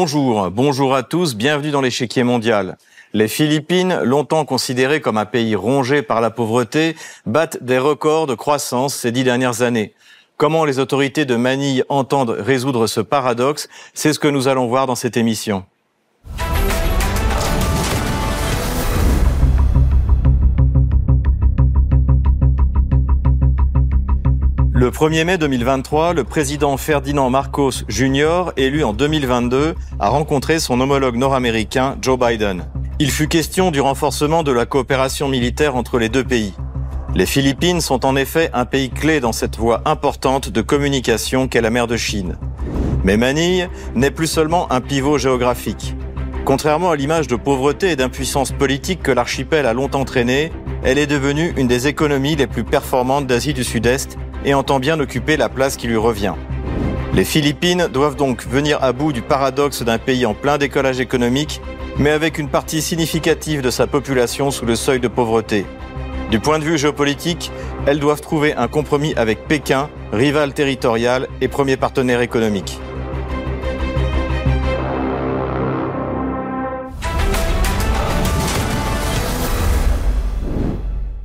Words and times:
Bonjour, 0.00 0.48
bonjour 0.52 0.94
à 0.94 1.02
tous, 1.02 1.34
bienvenue 1.34 1.72
dans 1.72 1.80
l'échiquier 1.80 2.22
mondial. 2.22 2.78
Les 3.14 3.26
Philippines, 3.26 3.98
longtemps 4.04 4.44
considérées 4.44 5.00
comme 5.00 5.18
un 5.18 5.24
pays 5.24 5.56
rongé 5.56 6.02
par 6.02 6.20
la 6.20 6.30
pauvreté, 6.30 6.94
battent 7.26 7.60
des 7.64 7.78
records 7.78 8.28
de 8.28 8.36
croissance 8.36 8.94
ces 8.94 9.10
dix 9.10 9.24
dernières 9.24 9.62
années. 9.62 9.94
Comment 10.36 10.64
les 10.64 10.78
autorités 10.78 11.24
de 11.24 11.34
Manille 11.34 11.82
entendent 11.88 12.36
résoudre 12.38 12.86
ce 12.86 13.00
paradoxe, 13.00 13.68
c'est 13.92 14.12
ce 14.12 14.20
que 14.20 14.28
nous 14.28 14.46
allons 14.46 14.68
voir 14.68 14.86
dans 14.86 14.94
cette 14.94 15.16
émission. 15.16 15.64
Le 24.88 24.92
1er 24.92 25.24
mai 25.24 25.36
2023, 25.36 26.14
le 26.14 26.24
président 26.24 26.74
Ferdinand 26.78 27.28
Marcos 27.28 27.84
Jr., 27.88 28.52
élu 28.56 28.84
en 28.84 28.94
2022, 28.94 29.74
a 30.00 30.08
rencontré 30.08 30.58
son 30.58 30.80
homologue 30.80 31.16
nord-américain 31.16 31.98
Joe 32.00 32.18
Biden. 32.18 32.64
Il 32.98 33.10
fut 33.10 33.28
question 33.28 33.70
du 33.70 33.82
renforcement 33.82 34.42
de 34.42 34.50
la 34.50 34.64
coopération 34.64 35.28
militaire 35.28 35.76
entre 35.76 35.98
les 35.98 36.08
deux 36.08 36.24
pays. 36.24 36.54
Les 37.14 37.26
Philippines 37.26 37.82
sont 37.82 38.06
en 38.06 38.16
effet 38.16 38.48
un 38.54 38.64
pays 38.64 38.88
clé 38.88 39.20
dans 39.20 39.32
cette 39.32 39.58
voie 39.58 39.82
importante 39.84 40.48
de 40.48 40.62
communication 40.62 41.48
qu'est 41.48 41.60
la 41.60 41.68
mer 41.68 41.86
de 41.86 41.98
Chine. 41.98 42.38
Mais 43.04 43.18
Manille 43.18 43.68
n'est 43.94 44.10
plus 44.10 44.26
seulement 44.26 44.72
un 44.72 44.80
pivot 44.80 45.18
géographique. 45.18 45.96
Contrairement 46.46 46.92
à 46.92 46.96
l'image 46.96 47.26
de 47.26 47.36
pauvreté 47.36 47.90
et 47.90 47.96
d'impuissance 47.96 48.52
politique 48.52 49.02
que 49.02 49.12
l'archipel 49.12 49.66
a 49.66 49.74
longtemps 49.74 50.06
traîné, 50.06 50.50
elle 50.82 50.96
est 50.96 51.06
devenue 51.06 51.52
une 51.58 51.66
des 51.66 51.88
économies 51.88 52.36
les 52.36 52.46
plus 52.46 52.64
performantes 52.64 53.26
d'Asie 53.26 53.52
du 53.52 53.64
Sud-Est 53.64 54.16
et 54.44 54.54
entend 54.54 54.78
bien 54.78 54.98
occuper 55.00 55.36
la 55.36 55.48
place 55.48 55.76
qui 55.76 55.86
lui 55.86 55.96
revient. 55.96 56.34
Les 57.14 57.24
Philippines 57.24 57.88
doivent 57.92 58.16
donc 58.16 58.46
venir 58.46 58.82
à 58.82 58.92
bout 58.92 59.12
du 59.12 59.22
paradoxe 59.22 59.82
d'un 59.82 59.98
pays 59.98 60.26
en 60.26 60.34
plein 60.34 60.58
décollage 60.58 61.00
économique, 61.00 61.60
mais 61.98 62.10
avec 62.10 62.38
une 62.38 62.48
partie 62.48 62.82
significative 62.82 63.60
de 63.60 63.70
sa 63.70 63.86
population 63.86 64.50
sous 64.50 64.66
le 64.66 64.76
seuil 64.76 65.00
de 65.00 65.08
pauvreté. 65.08 65.66
Du 66.30 66.38
point 66.38 66.58
de 66.58 66.64
vue 66.64 66.78
géopolitique, 66.78 67.50
elles 67.86 67.98
doivent 67.98 68.20
trouver 68.20 68.54
un 68.54 68.68
compromis 68.68 69.14
avec 69.16 69.48
Pékin, 69.48 69.88
rival 70.12 70.52
territorial 70.52 71.26
et 71.40 71.48
premier 71.48 71.76
partenaire 71.76 72.20
économique. 72.20 72.78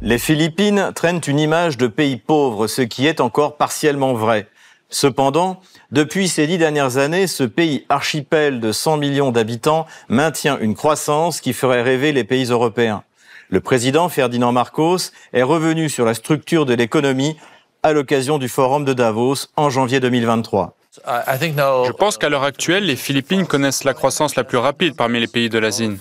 Les 0.06 0.18
Philippines 0.18 0.92
traînent 0.94 1.22
une 1.28 1.40
image 1.40 1.78
de 1.78 1.88
pays 1.88 2.18
pauvre, 2.18 2.68
ce 2.68 2.82
qui 2.82 3.08
est 3.08 3.22
encore 3.22 3.56
partiellement 3.56 4.14
vrai. 4.14 4.50
Cependant, 4.90 5.62
depuis 5.94 6.28
ces 6.28 6.46
dix 6.46 6.58
dernières 6.58 6.98
années, 6.98 7.26
ce 7.26 7.46
pays 7.46 7.86
archipel 7.88 8.60
de 8.60 8.74
100 8.74 8.98
millions 8.98 9.32
d'habitants 9.32 9.86
maintient 10.10 10.60
une 10.60 10.76
croissance 10.76 11.40
qui 11.40 11.54
ferait 11.54 11.84
rêver 11.84 12.12
les 12.12 12.26
pays 12.26 12.48
européens. 12.48 13.06
Le 13.48 13.62
président 13.62 14.10
Ferdinand 14.10 14.52
Marcos 14.52 14.98
est 15.32 15.42
revenu 15.42 15.88
sur 15.88 16.04
la 16.04 16.16
structure 16.16 16.66
de 16.66 16.74
l'économie 16.74 17.38
à 17.82 17.94
l'occasion 17.94 18.40
du 18.40 18.50
forum 18.50 18.84
de 18.84 18.92
Davos 18.92 19.48
en 19.56 19.70
janvier 19.70 20.02
2023. 20.02 20.76
Je 20.96 21.92
pense 21.92 22.18
qu'à 22.20 22.30
l'heure 22.30 22.44
actuelle, 22.44 22.86
les 22.86 22.96
Philippines 22.96 23.48
connaissent 23.48 23.84
la 23.84 23.96
croissance 23.96 24.36
la 24.36 24.44
plus 24.44 24.60
rapide 24.60 24.96
parmi 24.96 25.20
les 25.20 25.28
pays 25.28 25.50
de 25.50 25.58
l'ASIN. 25.58 25.96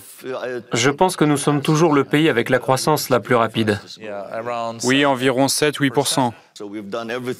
Je 0.71 0.89
pense 0.91 1.15
que 1.15 1.25
nous 1.25 1.37
sommes 1.37 1.61
toujours 1.61 1.93
le 1.93 2.03
pays 2.03 2.29
avec 2.29 2.49
la 2.49 2.59
croissance 2.59 3.09
la 3.09 3.19
plus 3.19 3.33
rapide. 3.33 3.79
Oui, 4.83 5.03
environ 5.05 5.47
7-8%. 5.47 6.31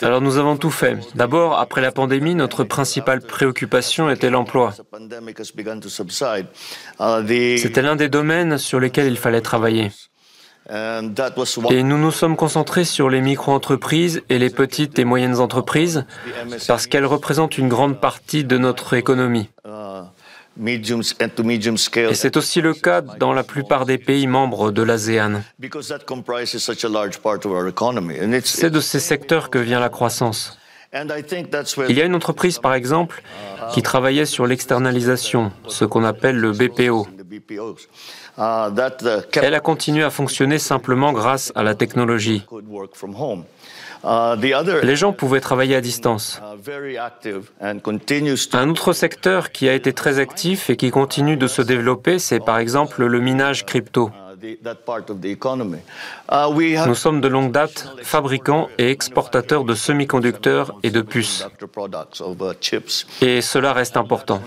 Alors 0.02 0.22
nous 0.22 0.38
avons 0.38 0.58
tout 0.58 0.72
fait. 0.72 0.98
D'abord, 1.14 1.60
après 1.60 1.82
la 1.82 1.92
pandémie, 1.92 2.34
notre 2.34 2.64
principale 2.64 3.22
préoccupation 3.22 4.10
était 4.10 4.32
l'emploi. 4.32 4.74
C'était 7.58 7.82
l'un 7.84 7.96
des 7.96 8.10
domaines 8.10 8.58
sur 8.58 8.80
lesquels 8.80 9.08
il 9.08 9.18
fallait 9.18 9.42
travailler. 9.42 9.92
Et 10.70 11.84
nous 11.84 11.98
nous 11.98 12.12
sommes 12.12 12.36
concentrés 12.38 12.86
sur 12.86 13.10
les 13.10 13.22
micro-entreprises 13.22 14.22
et 14.30 14.40
les 14.40 14.50
petites 14.50 14.98
et 14.98 15.04
moyennes 15.04 15.40
entreprises 15.40 16.06
parce 16.68 16.88
qu'elles 16.88 17.06
représentent 17.06 17.58
une 17.58 17.68
grande 17.68 18.00
partie 18.00 18.44
de 18.44 18.58
notre 18.58 18.94
économie. 18.94 19.50
Et 20.56 22.14
c'est 22.14 22.38
aussi 22.38 22.62
le 22.62 22.74
cas 22.74 23.02
dans 23.02 23.34
la 23.34 23.44
plupart 23.44 23.86
des 23.86 23.98
pays 23.98 24.28
membres 24.28 24.72
de 24.72 24.84
l'ASEAN. 24.84 25.42
C'est 28.44 28.70
de 28.70 28.80
ces 28.80 29.00
secteurs 29.00 29.50
que 29.50 29.58
vient 29.58 29.80
la 29.80 29.90
croissance. 29.90 30.60
Il 30.94 31.98
y 31.98 32.02
a 32.02 32.06
une 32.06 32.14
entreprise, 32.14 32.60
par 32.60 32.76
exemple, 32.76 33.24
qui 33.74 33.82
travaillait 33.82 34.26
sur 34.26 34.46
l'externalisation, 34.46 35.52
ce 35.68 35.86
qu'on 35.86 36.04
appelle 36.04 36.38
le 36.38 36.52
BPO. 36.52 37.08
Elle 39.42 39.54
a 39.54 39.60
continué 39.60 40.04
à 40.04 40.10
fonctionner 40.10 40.60
simplement 40.60 41.14
grâce 41.14 41.52
à 41.56 41.64
la 41.64 41.76
technologie. 41.76 42.46
Les 44.84 44.96
gens 44.96 45.14
pouvaient 45.14 45.40
travailler 45.40 45.76
à 45.76 45.82
distance. 45.82 46.42
Un 47.62 48.70
autre 48.70 48.94
secteur 48.94 49.52
qui 49.52 49.70
a 49.70 49.74
été 49.74 49.94
très 49.94 50.20
actif 50.20 50.70
et 50.70 50.76
qui 50.76 50.92
continue 50.92 51.38
de 51.38 51.48
se 51.48 51.62
développer, 51.62 52.20
c'est 52.20 52.42
par 52.42 52.58
exemple 52.58 53.06
le 53.06 53.20
minage 53.20 53.66
crypto. 53.66 54.12
Nous 56.88 56.96
sommes 56.96 57.22
de 57.22 57.28
longue 57.28 57.52
date 57.52 57.88
fabricants 58.02 58.70
et 58.78 58.90
exportateurs 58.90 59.64
de 59.64 59.76
semi-conducteurs 59.76 60.78
et 60.84 60.92
de 60.92 61.02
puces. 61.02 61.46
Et 63.22 63.42
cela 63.42 63.74
reste 63.74 63.98
important. 63.98 64.42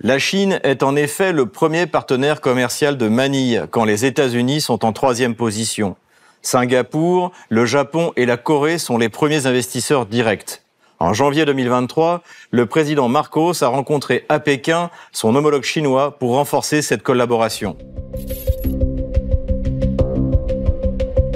La 0.00 0.18
Chine 0.18 0.60
est 0.62 0.82
en 0.82 0.96
effet 0.96 1.32
le 1.32 1.46
premier 1.46 1.86
partenaire 1.86 2.40
commercial 2.40 2.96
de 2.96 3.08
Manille 3.08 3.66
quand 3.70 3.84
les 3.84 4.04
États-Unis 4.04 4.60
sont 4.60 4.84
en 4.84 4.92
troisième 4.92 5.34
position. 5.34 5.96
Singapour, 6.42 7.30
le 7.50 7.66
Japon 7.66 8.12
et 8.16 8.26
la 8.26 8.36
Corée 8.36 8.78
sont 8.78 8.98
les 8.98 9.08
premiers 9.08 9.46
investisseurs 9.46 10.06
directs. 10.06 10.62
En 11.02 11.14
janvier 11.14 11.44
2023, 11.44 12.22
le 12.52 12.66
président 12.66 13.08
Marcos 13.08 13.64
a 13.64 13.66
rencontré 13.66 14.24
à 14.28 14.38
Pékin 14.38 14.88
son 15.10 15.34
homologue 15.34 15.64
chinois 15.64 16.16
pour 16.16 16.34
renforcer 16.34 16.80
cette 16.80 17.02
collaboration. 17.02 17.76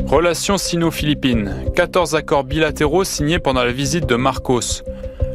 Relations 0.06 0.56
sino-philippines. 0.56 1.64
14 1.74 2.14
accords 2.14 2.44
bilatéraux 2.44 3.02
signés 3.02 3.40
pendant 3.40 3.64
la 3.64 3.72
visite 3.72 4.06
de 4.06 4.14
Marcos. 4.14 4.84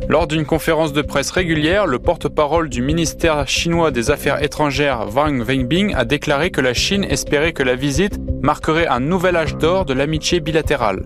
Lors 0.08 0.28
d'une 0.28 0.46
conférence 0.46 0.94
de 0.94 1.02
presse 1.02 1.32
régulière, 1.32 1.86
le 1.86 2.00
porte-parole 2.00 2.70
du 2.70 2.82
ministère 2.82 3.46
chinois 3.50 3.92
des 3.92 4.12
Affaires 4.12 4.42
étrangères 4.42 5.08
Wang 5.14 5.44
Wenbing 5.46 5.94
a 5.94 6.06
déclaré 6.06 6.52
que 6.52 6.62
la 6.62 6.74
Chine 6.74 7.04
espérait 7.04 7.52
que 7.52 7.64
la 7.64 7.76
visite 7.76 8.18
marquerait 8.42 8.88
un 8.88 9.02
nouvel 9.02 9.36
âge 9.36 9.58
d'or 9.58 9.84
de 9.84 9.94
l'amitié 9.94 10.40
bilatérale. 10.40 11.04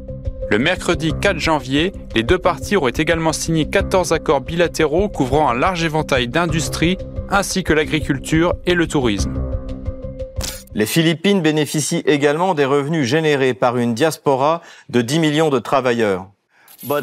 Le 0.51 0.59
mercredi 0.59 1.11
4 1.19 1.39
janvier, 1.39 1.91
les 2.13 2.21
deux 2.21 2.37
parties 2.37 2.75
auraient 2.75 2.93
également 2.95 3.33
signé 3.33 3.65
14 3.65 4.13
accords 4.13 4.41
bilatéraux 4.41 5.09
couvrant 5.09 5.49
un 5.49 5.55
large 5.55 5.83
éventail 5.83 6.27
d'industries 6.27 6.97
ainsi 7.29 7.63
que 7.63 7.73
l'agriculture 7.73 8.53
et 8.67 8.75
le 8.75 8.87
tourisme. 8.87 9.33
Les 10.75 10.85
Philippines 10.85 11.41
bénéficient 11.41 12.03
également 12.05 12.53
des 12.53 12.65
revenus 12.65 13.07
générés 13.07 13.55
par 13.55 13.77
une 13.77 13.95
diaspora 13.95 14.61
de 14.89 15.01
10 15.01 15.19
millions 15.19 15.49
de 15.49 15.57
travailleurs. 15.57 16.27
Uh, 16.83 17.01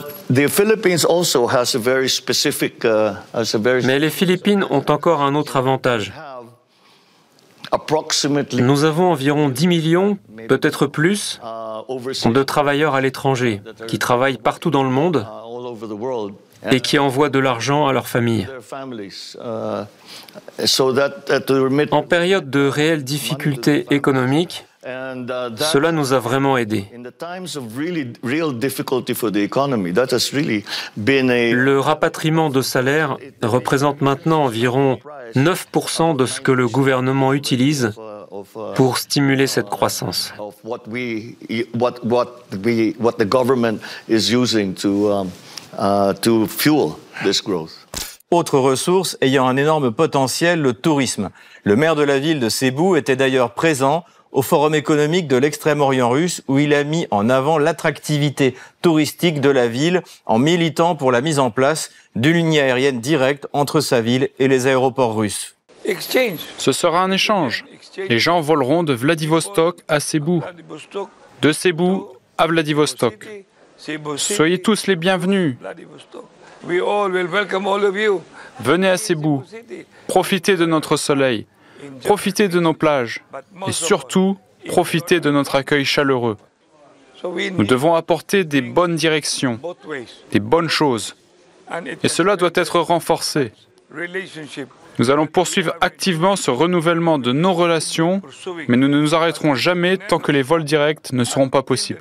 Mais 3.85 3.99
les 3.99 4.11
Philippines 4.11 4.65
ont 4.71 4.85
encore 4.89 5.23
un 5.23 5.35
autre 5.35 5.57
avantage. 5.57 6.13
Nous 8.53 8.85
avons 8.85 9.11
environ 9.11 9.49
10 9.49 9.67
millions, 9.67 10.19
peut-être 10.49 10.87
plus, 10.87 11.41
uh, 11.43 12.33
de 12.33 12.43
travailleurs 12.43 12.95
à 12.95 13.01
l'étranger 13.01 13.63
qui 13.89 13.99
travaillent 13.99 14.39
partout 14.39 14.71
dans 14.71 14.85
le 14.85 14.91
monde 14.91 15.27
uh, 16.65 16.69
et 16.71 16.81
qui 16.81 16.99
envoient 16.99 17.31
de 17.31 17.39
l'argent 17.39 17.87
à 17.87 17.93
leurs 17.93 18.09
familles. 18.09 18.47
En 21.91 22.03
période 22.03 22.51
de 22.51 22.69
réelles 22.69 23.05
difficultés 23.05 23.87
économiques, 23.91 24.65
Uh, 24.65 24.72
Cela 24.85 25.93
nous 25.93 26.13
a 26.13 26.19
vraiment 26.19 26.57
aidés. 26.57 26.87
Le 30.97 31.77
rapatriement 31.79 32.51
de 32.51 32.63
salaire 32.63 33.17
représente 33.43 34.01
maintenant 34.01 34.45
environ 34.45 34.99
9% 35.37 36.17
de 36.17 36.27
ce 36.27 36.41
que 36.41 36.51
le 36.53 36.67
gouvernement 36.67 37.33
utilise 37.33 37.93
pour 38.75 38.99
stimuler 38.99 39.47
cette 39.47 39.69
croissance. 39.69 40.35
Autre 48.31 48.59
ressource 48.59 49.19
ayant 49.21 49.47
un 49.47 49.57
énorme 49.57 49.93
potentiel, 49.93 50.61
le 50.61 50.73
tourisme. 50.73 51.31
Le 51.65 51.77
maire 51.77 51.95
de 51.95 52.03
la 52.03 52.19
ville 52.19 52.41
de 52.41 52.49
Cebu 52.49 52.97
était 52.97 53.15
d'ailleurs 53.15 53.53
présent 53.53 54.05
au 54.33 54.41
Forum 54.43 54.75
économique 54.75 55.29
de 55.29 55.37
l'extrême-orient 55.37 56.09
russe 56.09 56.43
où 56.49 56.59
il 56.59 56.75
a 56.75 56.85
mis 56.85 57.07
en 57.11 57.29
avant 57.29 57.59
l'attractivité 57.59 58.55
touristique 58.81 59.41
de 59.41 59.51
la 59.51 59.69
ville 59.69 60.03
en 60.27 60.39
militant 60.39 60.97
pour 60.97 61.13
la 61.13 61.21
mise 61.21 61.39
en 61.39 61.51
place 61.51 61.91
d'une 62.17 62.37
ligne 62.37 62.59
aérienne 62.59 63.01
directe 63.01 63.47
entre 63.53 63.81
sa 63.81 64.01
ville 64.01 64.31
et 64.39 64.49
les 64.49 64.67
aéroports 64.67 65.15
russes. 65.15 65.55
Ce 66.59 66.73
sera 66.73 67.03
un 67.03 67.11
échange. 67.11 67.65
Les 67.97 68.19
gens 68.19 68.41
voleront 68.41 68.83
de 68.83 68.95
Vladivostok 68.95 69.81
à 69.89 70.01
Cebu, 70.01 70.41
de 71.43 71.53
Cebu 71.53 72.01
à 72.39 72.47
Vladivostok. 72.47 73.29
Soyez 74.17 74.63
tous 74.63 74.87
les 74.87 74.97
bienvenus. 74.97 75.57
Venez 78.61 78.89
à 78.89 78.97
Cebu, 78.97 79.39
profitez 80.07 80.57
de 80.57 80.65
notre 80.65 80.97
soleil, 80.97 81.47
profitez 82.05 82.49
de 82.49 82.61
nos 82.61 82.75
plages 82.75 83.23
et 83.67 83.73
surtout 83.73 84.37
profitez 84.67 85.21
de 85.21 85.31
notre 85.31 85.57
accueil 85.57 85.85
chaleureux. 85.85 86.37
Nous 87.25 87.65
devons 87.65 87.95
apporter 87.95 88.45
des 88.45 88.63
bonnes 88.63 88.97
directions, 88.97 89.61
des 90.31 90.41
bonnes 90.41 90.69
choses. 90.69 91.17
Et 92.03 92.09
cela 92.09 92.37
doit 92.37 92.51
être 92.55 92.81
renforcé. 92.81 93.53
Nous 94.99 95.11
allons 95.11 95.27
poursuivre 95.27 95.75
activement 95.81 96.37
ce 96.37 96.51
renouvellement 96.51 97.19
de 97.19 97.33
nos 97.33 97.55
relations, 97.55 98.23
mais 98.69 98.77
nous 98.77 98.89
ne 98.89 99.01
nous 99.01 99.15
arrêterons 99.15 99.55
jamais 99.55 99.97
tant 99.97 100.19
que 100.19 100.33
les 100.33 100.43
vols 100.43 100.65
directs 100.65 101.13
ne 101.13 101.25
seront 101.25 101.49
pas 101.49 101.63
possibles. 101.63 102.01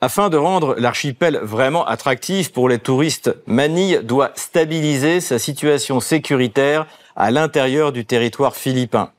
Afin 0.00 0.28
de 0.28 0.36
rendre 0.36 0.74
l'archipel 0.78 1.38
vraiment 1.42 1.86
attractif 1.86 2.52
pour 2.52 2.68
les 2.68 2.78
touristes, 2.78 3.34
Manille 3.46 4.00
doit 4.02 4.32
stabiliser 4.34 5.20
sa 5.20 5.38
situation 5.38 6.00
sécuritaire 6.00 6.86
à 7.16 7.30
l'intérieur 7.30 7.92
du 7.92 8.04
territoire 8.04 8.56
philippin. 8.56 9.10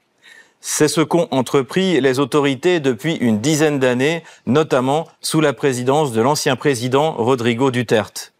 C'est 0.62 0.88
ce 0.88 1.02
qu'ont 1.02 1.28
entrepris 1.32 2.02
les 2.02 2.20
autorités 2.20 2.80
depuis 2.80 3.16
une 3.16 3.40
dizaine 3.40 3.78
d'années, 3.80 4.24
notamment 4.46 5.08
sous 5.22 5.40
la 5.40 5.54
présidence 5.54 6.12
de 6.12 6.22
l'ancien 6.22 6.56
président 6.56 7.12
Rodrigo 7.12 7.70
Duterte. 7.70 8.34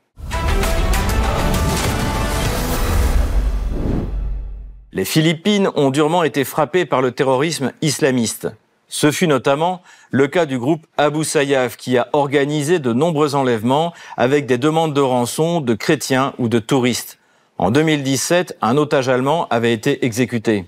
Les 4.92 5.06
Philippines 5.06 5.70
ont 5.76 5.92
durement 5.92 6.24
été 6.24 6.46
frappées 6.46 6.86
par 6.86 7.02
le 7.02 7.12
terrorisme 7.12 7.74
islamiste. 7.82 8.48
Ce 8.88 9.12
fut 9.12 9.28
notamment 9.28 9.82
le 10.10 10.28
cas 10.28 10.46
du 10.46 10.58
groupe 10.58 10.88
Abu 10.98 11.24
Sayyaf 11.24 11.76
qui 11.76 11.98
a 11.98 12.08
organisé 12.14 12.80
de 12.80 12.94
nombreux 12.94 13.36
enlèvements 13.36 13.94
avec 14.16 14.46
des 14.46 14.58
demandes 14.58 14.94
de 14.94 15.02
rançon 15.02 15.60
de 15.60 15.74
chrétiens 15.74 16.34
ou 16.38 16.48
de 16.48 16.60
touristes. 16.60 17.20
En 17.58 17.72
2017, 17.72 18.58
un 18.62 18.76
otage 18.76 19.08
allemand 19.08 19.48
avait 19.50 19.72
été 19.72 20.06
exécuté. 20.06 20.66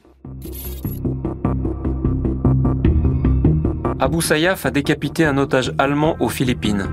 Abu 3.99 4.21
Sayyaf 4.21 4.65
a 4.65 4.71
décapité 4.71 5.25
un 5.25 5.37
otage 5.37 5.73
allemand 5.79 6.15
aux 6.21 6.29
Philippines. 6.29 6.87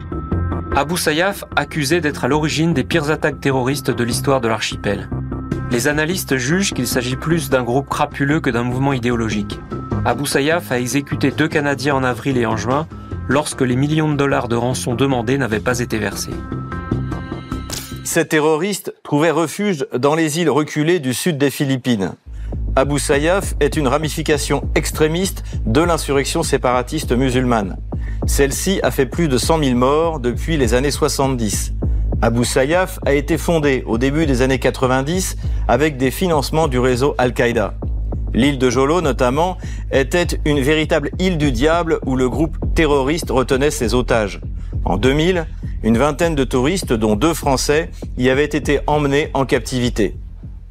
Abu 0.74 0.96
Sayyaf 0.96 1.44
accusé 1.54 2.00
d'être 2.00 2.24
à 2.24 2.28
l'origine 2.28 2.74
des 2.74 2.82
pires 2.82 3.10
attaques 3.10 3.40
terroristes 3.40 3.92
de 3.92 4.02
l'histoire 4.02 4.40
de 4.40 4.48
l'archipel. 4.48 5.08
Les 5.70 5.86
analystes 5.86 6.38
jugent 6.38 6.74
qu'il 6.74 6.88
s'agit 6.88 7.14
plus 7.14 7.48
d'un 7.48 7.62
groupe 7.62 7.88
crapuleux 7.88 8.40
que 8.40 8.50
d'un 8.50 8.64
mouvement 8.64 8.94
idéologique. 8.94 9.60
Abu 10.04 10.26
Sayyaf 10.26 10.72
a 10.72 10.80
exécuté 10.80 11.30
deux 11.30 11.46
Canadiens 11.46 11.94
en 11.94 12.02
avril 12.02 12.36
et 12.36 12.46
en 12.46 12.56
juin, 12.56 12.88
lorsque 13.28 13.62
les 13.62 13.76
millions 13.76 14.10
de 14.10 14.16
dollars 14.16 14.48
de 14.48 14.56
rançon 14.56 14.96
demandés 14.96 15.38
n'avaient 15.38 15.60
pas 15.60 15.78
été 15.78 15.98
versés. 15.98 16.34
Ces 18.04 18.26
terroristes 18.26 18.94
trouvaient 19.02 19.30
refuge 19.30 19.86
dans 19.96 20.14
les 20.14 20.38
îles 20.38 20.50
reculées 20.50 20.98
du 20.98 21.14
sud 21.14 21.38
des 21.38 21.48
Philippines. 21.48 22.12
Abu 22.76 22.98
Sayyaf 22.98 23.54
est 23.60 23.78
une 23.78 23.88
ramification 23.88 24.62
extrémiste 24.74 25.42
de 25.64 25.80
l'insurrection 25.80 26.42
séparatiste 26.42 27.12
musulmane. 27.12 27.78
Celle-ci 28.26 28.78
a 28.82 28.90
fait 28.90 29.06
plus 29.06 29.28
de 29.28 29.38
100 29.38 29.64
000 29.64 29.74
morts 29.76 30.20
depuis 30.20 30.58
les 30.58 30.74
années 30.74 30.90
70. 30.90 31.72
Abu 32.20 32.44
Sayyaf 32.44 32.98
a 33.06 33.14
été 33.14 33.38
fondé 33.38 33.82
au 33.86 33.96
début 33.96 34.26
des 34.26 34.42
années 34.42 34.58
90 34.58 35.36
avec 35.66 35.96
des 35.96 36.10
financements 36.10 36.68
du 36.68 36.78
réseau 36.78 37.14
Al-Qaïda. 37.16 37.74
L'île 38.34 38.58
de 38.58 38.68
Jolo, 38.68 39.00
notamment, 39.00 39.56
était 39.90 40.26
une 40.44 40.60
véritable 40.60 41.10
île 41.18 41.38
du 41.38 41.52
diable 41.52 42.00
où 42.04 42.16
le 42.16 42.28
groupe 42.28 42.58
terroriste 42.74 43.30
retenait 43.30 43.70
ses 43.70 43.94
otages. 43.94 44.42
En 44.84 44.98
2000, 44.98 45.46
une 45.84 45.98
vingtaine 45.98 46.34
de 46.34 46.44
touristes, 46.44 46.94
dont 46.94 47.14
deux 47.14 47.34
Français, 47.34 47.90
y 48.16 48.30
avaient 48.30 48.44
été 48.44 48.80
emmenés 48.86 49.28
en 49.34 49.44
captivité. 49.44 50.16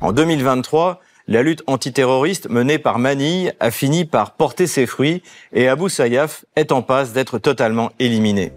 En 0.02 0.12
2023, 0.12 1.02
la 1.28 1.44
lutte 1.44 1.62
antiterroriste 1.68 2.50
menée 2.50 2.80
par 2.80 2.98
Manille 2.98 3.54
a 3.60 3.70
fini 3.70 4.06
par 4.06 4.32
porter 4.32 4.66
ses 4.66 4.88
fruits 4.88 5.22
et 5.54 5.68
Abu 5.68 5.88
Sayyaf 5.88 6.46
est 6.56 6.72
en 6.72 6.82
passe 6.82 7.14
d'être 7.14 7.38
totalement 7.38 7.92
éliminé. 8.00 8.52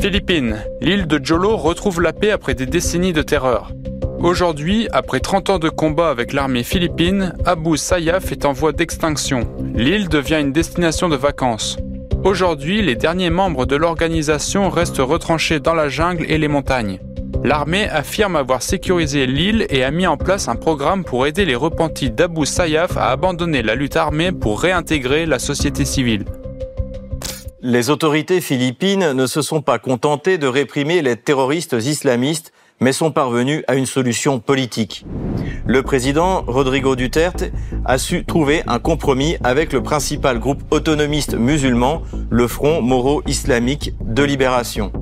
Philippines. 0.00 0.56
L'île 0.80 1.06
de 1.06 1.20
Jolo 1.22 1.58
retrouve 1.58 2.00
la 2.00 2.14
paix 2.14 2.30
après 2.30 2.54
des 2.54 2.64
décennies 2.64 3.12
de 3.12 3.20
terreur. 3.20 3.72
Aujourd'hui, 4.20 4.88
après 4.92 5.20
30 5.20 5.50
ans 5.50 5.58
de 5.58 5.68
combat 5.68 6.08
avec 6.08 6.32
l'armée 6.32 6.62
philippine, 6.62 7.34
Abu 7.44 7.76
Sayyaf 7.76 8.32
est 8.32 8.46
en 8.46 8.52
voie 8.52 8.72
d'extinction. 8.72 9.46
L'île 9.74 10.08
devient 10.08 10.38
une 10.40 10.52
destination 10.52 11.10
de 11.10 11.16
vacances. 11.16 11.76
Aujourd'hui, 12.22 12.82
les 12.82 12.96
derniers 12.96 13.30
membres 13.30 13.64
de 13.64 13.76
l'organisation 13.76 14.68
restent 14.68 14.98
retranchés 14.98 15.58
dans 15.58 15.72
la 15.72 15.88
jungle 15.88 16.26
et 16.28 16.36
les 16.36 16.48
montagnes. 16.48 17.00
L'armée 17.42 17.88
affirme 17.88 18.36
avoir 18.36 18.60
sécurisé 18.60 19.26
l'île 19.26 19.66
et 19.70 19.82
a 19.84 19.90
mis 19.90 20.06
en 20.06 20.18
place 20.18 20.46
un 20.46 20.56
programme 20.56 21.02
pour 21.02 21.26
aider 21.26 21.46
les 21.46 21.54
repentis 21.54 22.10
d'Abu 22.10 22.44
Sayyaf 22.44 22.98
à 22.98 23.10
abandonner 23.10 23.62
la 23.62 23.74
lutte 23.74 23.96
armée 23.96 24.32
pour 24.32 24.60
réintégrer 24.60 25.24
la 25.24 25.38
société 25.38 25.86
civile. 25.86 26.26
Les 27.62 27.88
autorités 27.88 28.42
philippines 28.42 29.12
ne 29.12 29.26
se 29.26 29.40
sont 29.40 29.62
pas 29.62 29.78
contentées 29.78 30.36
de 30.36 30.46
réprimer 30.46 31.00
les 31.00 31.16
terroristes 31.16 31.76
islamistes, 31.80 32.52
mais 32.80 32.92
sont 32.92 33.12
parvenues 33.12 33.62
à 33.68 33.74
une 33.74 33.86
solution 33.86 34.40
politique. 34.40 35.04
Le 35.66 35.82
président 35.82 36.42
Rodrigo 36.46 36.96
Duterte 36.96 37.44
a 37.84 37.98
su 37.98 38.24
trouver 38.24 38.62
un 38.66 38.78
compromis 38.78 39.36
avec 39.44 39.72
le 39.72 39.82
principal 39.82 40.38
groupe 40.38 40.62
autonomiste 40.70 41.34
musulman, 41.34 42.02
le 42.30 42.48
Front 42.48 42.82
Moro-Islamique 42.82 43.92
de 44.00 44.22
Libération. 44.22 44.92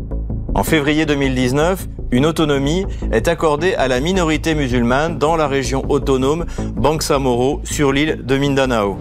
En 0.54 0.64
février 0.64 1.06
2019, 1.06 1.86
une 2.10 2.26
autonomie 2.26 2.84
est 3.12 3.28
accordée 3.28 3.74
à 3.74 3.86
la 3.86 4.00
minorité 4.00 4.54
musulmane 4.54 5.18
dans 5.18 5.36
la 5.36 5.46
région 5.46 5.84
autonome 5.88 6.46
Bangsamoro 6.74 7.60
sur 7.64 7.92
l'île 7.92 8.24
de 8.24 8.36
Mindanao. 8.36 8.96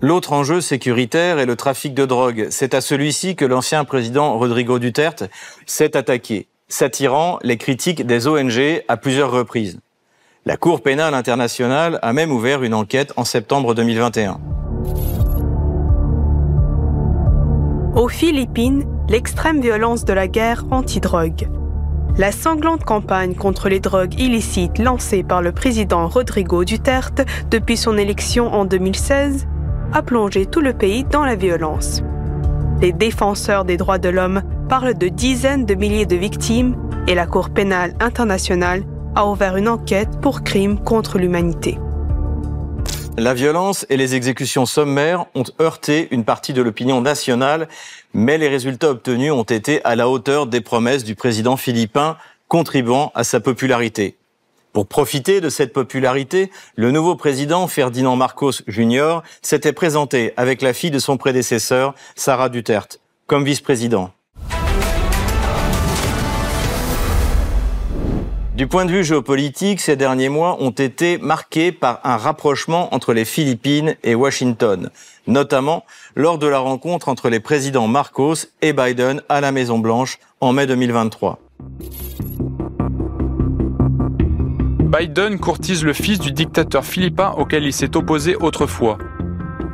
L'autre 0.00 0.32
enjeu 0.32 0.60
sécuritaire 0.60 1.38
est 1.38 1.46
le 1.46 1.56
trafic 1.56 1.92
de 1.92 2.04
drogue. 2.04 2.46
C'est 2.50 2.74
à 2.74 2.80
celui-ci 2.80 3.34
que 3.34 3.44
l'ancien 3.44 3.84
président 3.84 4.38
Rodrigo 4.38 4.78
Duterte 4.78 5.24
s'est 5.66 5.96
attaqué, 5.96 6.48
s'attirant 6.68 7.38
les 7.42 7.56
critiques 7.56 8.06
des 8.06 8.26
ONG 8.26 8.82
à 8.88 8.96
plusieurs 8.96 9.30
reprises. 9.30 9.78
La 10.44 10.56
Cour 10.56 10.82
pénale 10.82 11.14
internationale 11.14 11.98
a 12.02 12.12
même 12.12 12.32
ouvert 12.32 12.62
une 12.62 12.74
enquête 12.74 13.12
en 13.16 13.24
septembre 13.24 13.74
2021. 13.74 14.40
Aux 17.96 18.08
Philippines, 18.08 18.84
l'extrême 19.08 19.60
violence 19.60 20.04
de 20.04 20.12
la 20.12 20.28
guerre 20.28 20.64
anti-drogue. 20.70 21.48
La 22.18 22.32
sanglante 22.32 22.84
campagne 22.84 23.34
contre 23.34 23.68
les 23.68 23.80
drogues 23.80 24.18
illicites 24.18 24.78
lancée 24.78 25.22
par 25.22 25.42
le 25.42 25.52
président 25.52 26.08
Rodrigo 26.08 26.64
Duterte 26.64 27.22
depuis 27.50 27.76
son 27.76 27.98
élection 27.98 28.52
en 28.52 28.64
2016 28.64 29.46
a 29.92 30.02
plongé 30.02 30.46
tout 30.46 30.60
le 30.60 30.72
pays 30.72 31.04
dans 31.04 31.24
la 31.24 31.36
violence. 31.36 32.02
Les 32.80 32.92
défenseurs 32.92 33.64
des 33.64 33.76
droits 33.76 33.98
de 33.98 34.08
l'homme 34.08 34.42
parlent 34.68 34.96
de 34.96 35.08
dizaines 35.08 35.64
de 35.64 35.74
milliers 35.74 36.06
de 36.06 36.16
victimes 36.16 36.76
et 37.06 37.14
la 37.14 37.26
Cour 37.26 37.50
pénale 37.50 37.94
internationale 38.00 38.84
a 39.14 39.26
ouvert 39.26 39.56
une 39.56 39.68
enquête 39.68 40.20
pour 40.20 40.42
crimes 40.42 40.78
contre 40.78 41.18
l'humanité. 41.18 41.78
La 43.18 43.32
violence 43.32 43.86
et 43.88 43.96
les 43.96 44.14
exécutions 44.14 44.66
sommaires 44.66 45.24
ont 45.34 45.44
heurté 45.60 46.08
une 46.10 46.24
partie 46.24 46.52
de 46.52 46.60
l'opinion 46.60 47.00
nationale, 47.00 47.66
mais 48.12 48.36
les 48.36 48.48
résultats 48.48 48.90
obtenus 48.90 49.32
ont 49.32 49.42
été 49.42 49.82
à 49.84 49.96
la 49.96 50.08
hauteur 50.08 50.46
des 50.46 50.60
promesses 50.60 51.02
du 51.02 51.14
président 51.14 51.56
philippin, 51.56 52.18
contribuant 52.48 53.12
à 53.14 53.24
sa 53.24 53.40
popularité. 53.40 54.16
Pour 54.74 54.86
profiter 54.86 55.40
de 55.40 55.48
cette 55.48 55.72
popularité, 55.72 56.50
le 56.74 56.90
nouveau 56.90 57.16
président 57.16 57.66
Ferdinand 57.68 58.16
Marcos 58.16 58.62
Jr. 58.66 59.20
s'était 59.40 59.72
présenté 59.72 60.34
avec 60.36 60.60
la 60.60 60.74
fille 60.74 60.90
de 60.90 60.98
son 60.98 61.16
prédécesseur, 61.16 61.94
Sarah 62.16 62.50
Duterte, 62.50 63.00
comme 63.26 63.44
vice-président. 63.44 64.12
Du 68.56 68.66
point 68.66 68.86
de 68.86 68.90
vue 68.90 69.04
géopolitique, 69.04 69.82
ces 69.82 69.96
derniers 69.96 70.30
mois 70.30 70.56
ont 70.62 70.70
été 70.70 71.18
marqués 71.18 71.72
par 71.72 72.00
un 72.04 72.16
rapprochement 72.16 72.94
entre 72.94 73.12
les 73.12 73.26
Philippines 73.26 73.96
et 74.02 74.14
Washington, 74.14 74.88
notamment 75.26 75.84
lors 76.14 76.38
de 76.38 76.46
la 76.46 76.58
rencontre 76.58 77.10
entre 77.10 77.28
les 77.28 77.38
présidents 77.38 77.86
Marcos 77.86 78.46
et 78.62 78.72
Biden 78.72 79.20
à 79.28 79.42
la 79.42 79.52
Maison-Blanche 79.52 80.18
en 80.40 80.54
mai 80.54 80.66
2023. 80.66 81.38
Biden 84.80 85.38
courtise 85.38 85.84
le 85.84 85.92
fils 85.92 86.18
du 86.18 86.32
dictateur 86.32 86.82
philippin 86.82 87.34
auquel 87.36 87.64
il 87.64 87.74
s'est 87.74 87.94
opposé 87.94 88.36
autrefois. 88.36 88.96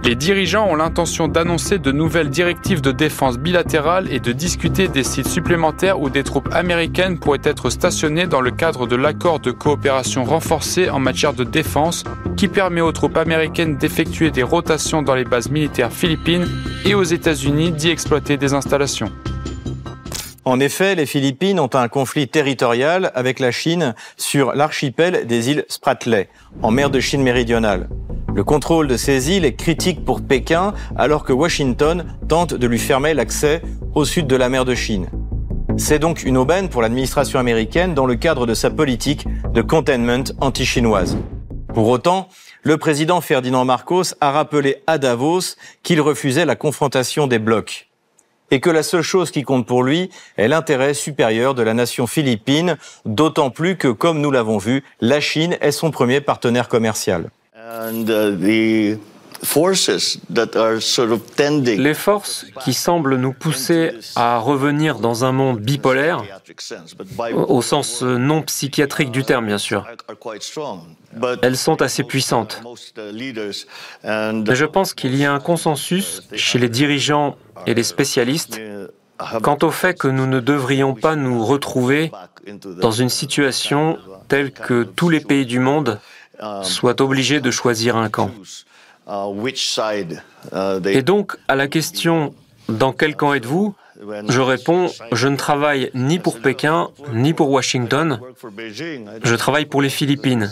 Les 0.04 0.16
dirigeants 0.16 0.66
ont 0.68 0.75
l'intention 0.75 1.28
d'annoncer 1.28 1.78
de 1.78 1.92
nouvelles 1.92 2.28
directives 2.28 2.80
de 2.80 2.90
défense 2.90 3.38
bilatérales 3.38 4.12
et 4.12 4.18
de 4.18 4.32
discuter 4.32 4.88
des 4.88 5.04
sites 5.04 5.28
supplémentaires 5.28 6.00
où 6.00 6.11
des 6.11 6.25
troupes 6.25 6.49
américaines 6.52 7.21
pourraient 7.21 7.38
être 7.44 7.71
stationnées 7.71 8.26
dans 8.26 8.40
le 8.40 8.50
cadre 8.50 8.88
de 8.88 8.97
l'accord 8.97 9.38
de 9.38 9.52
coopération 9.52 10.25
renforcée 10.25 10.90
en 10.90 10.99
matière 10.99 11.35
de 11.35 11.44
défense 11.44 12.02
qui 12.37 12.49
permet 12.49 12.80
aux 12.80 12.90
troupes 12.90 13.16
américaines 13.16 13.76
d'effectuer 13.76 14.32
des 14.32 14.42
rotations 14.42 15.02
dans 15.02 15.14
les 15.14 15.25
bases 15.25 15.50
militaires 15.50 15.92
philippines 15.92 16.49
et 16.85 16.94
aux 16.94 17.04
États-Unis 17.04 17.71
d'y 17.71 17.90
exploiter 17.90 18.37
des 18.37 18.54
installations. 18.54 19.12
En 20.44 20.58
effet, 20.58 20.96
les 20.96 21.06
Philippines 21.06 21.61
ont 21.61 21.70
un 21.75 21.87
conflit 21.87 22.26
territorial 22.26 23.12
avec 23.14 23.38
la 23.38 23.52
Chine 23.52 23.94
sur 24.16 24.54
l'archipel 24.54 25.25
des 25.28 25.50
îles 25.50 25.64
Spratly, 25.68 26.26
en 26.62 26.72
mer 26.72 26.90
de 26.90 26.99
Chine 26.99 27.22
méridionale. 27.22 27.88
Le 28.34 28.42
contrôle 28.42 28.88
de 28.88 28.96
ces 28.96 29.30
îles 29.30 29.44
est 29.44 29.54
critique 29.54 30.04
pour 30.04 30.20
Pékin 30.20 30.75
alors 30.96 31.22
que 31.22 31.32
Washington 31.32 32.06
tente 32.28 32.54
de 32.54 32.66
lui 32.66 32.80
fermer 32.80 33.14
l'accès 33.14 33.62
au 33.94 34.04
sud 34.04 34.26
de 34.26 34.34
la 34.34 34.49
mer 34.49 34.64
de 34.64 34.75
Chine. 34.75 35.06
C'est 35.76 36.00
donc 36.00 36.25
une 36.25 36.37
aubaine 36.37 36.68
pour 36.68 36.82
l'administration 36.82 37.38
américaine 37.38 37.94
dans 37.94 38.06
le 38.06 38.16
cadre 38.16 38.44
de 38.44 38.54
sa 38.54 38.70
politique 38.70 39.26
de 39.52 39.62
containment 39.62 40.25
anti-chinoise. 40.40 41.18
Pour 41.72 41.88
autant, 41.88 42.28
le 42.64 42.78
président 42.78 43.20
Ferdinand 43.20 43.64
Marcos 43.64 44.14
a 44.20 44.32
rappelé 44.32 44.82
à 44.88 44.99
Davos 44.99 45.54
qu'il 45.84 46.00
refusait 46.00 46.46
la 46.46 46.56
confrontation 46.56 47.28
des 47.28 47.38
blocs 47.38 47.91
et 48.52 48.61
que 48.61 48.71
la 48.71 48.85
seule 48.85 49.02
chose 49.02 49.32
qui 49.32 49.42
compte 49.42 49.66
pour 49.66 49.82
lui 49.82 50.11
est 50.37 50.47
l'intérêt 50.47 50.94
supérieur 50.94 51.54
de 51.54 51.62
la 51.62 51.75
nation 51.75 52.06
philippine, 52.06 52.76
d'autant 53.06 53.50
plus 53.50 53.76
que, 53.76 53.88
comme 53.88 54.21
nous 54.21 54.30
l'avons 54.30 54.59
vu, 54.59 54.85
la 55.00 55.21
Chine 55.21 55.56
est 55.61 55.73
son 55.73 55.90
premier 55.90 56.21
partenaire 56.21 56.68
commercial. 56.68 57.30
Uh, 57.56 58.97
les 61.78 61.94
forces 61.94 62.46
qui 62.64 62.72
semblent 62.72 63.16
nous 63.16 63.32
pousser 63.32 63.92
à 64.14 64.38
revenir 64.38 64.99
dans 64.99 65.25
un 65.25 65.32
monde 65.32 65.58
bipolaire, 65.61 66.22
au 67.32 67.61
sens 67.61 68.02
non 68.02 68.42
psychiatrique 68.42 69.11
du 69.11 69.25
terme 69.25 69.46
bien 69.46 69.58
sûr, 69.58 69.87
elles 71.42 71.56
sont 71.56 71.82
assez 71.82 72.04
puissantes. 72.04 72.62
Mais 73.04 74.54
je 74.54 74.64
pense 74.64 74.94
qu'il 74.94 75.16
y 75.16 75.25
a 75.25 75.32
un 75.32 75.40
consensus 75.40 76.22
chez 76.34 76.58
les 76.58 76.68
dirigeants 76.68 77.37
et 77.66 77.75
les 77.75 77.82
spécialistes 77.82 78.61
quant 79.42 79.58
au 79.62 79.70
fait 79.70 79.99
que 79.99 80.08
nous 80.08 80.26
ne 80.26 80.40
devrions 80.40 80.94
pas 80.94 81.16
nous 81.16 81.44
retrouver 81.44 82.11
dans 82.64 82.90
une 82.90 83.08
situation 83.08 83.99
telle 84.28 84.52
que 84.52 84.84
tous 84.84 85.08
les 85.08 85.20
pays 85.20 85.46
du 85.46 85.58
monde 85.58 86.00
soient 86.62 87.00
obligés 87.00 87.40
de 87.40 87.50
choisir 87.50 87.96
un 87.96 88.08
camp. 88.08 88.30
Et 90.87 91.02
donc, 91.02 91.37
à 91.49 91.54
la 91.54 91.69
question 91.69 92.35
dans 92.69 92.92
quel 92.92 93.16
camp 93.16 93.35
êtes-vous 93.35 93.75
je 94.28 94.40
réponds, 94.40 94.90
je 95.12 95.28
ne 95.28 95.37
travaille 95.37 95.90
ni 95.95 96.19
pour 96.19 96.40
Pékin, 96.40 96.88
ni 97.12 97.35
pour 97.35 97.50
Washington, 97.50 98.21
je 99.23 99.35
travaille 99.35 99.66
pour 99.66 99.81
les 99.81 99.90
Philippines. 99.90 100.50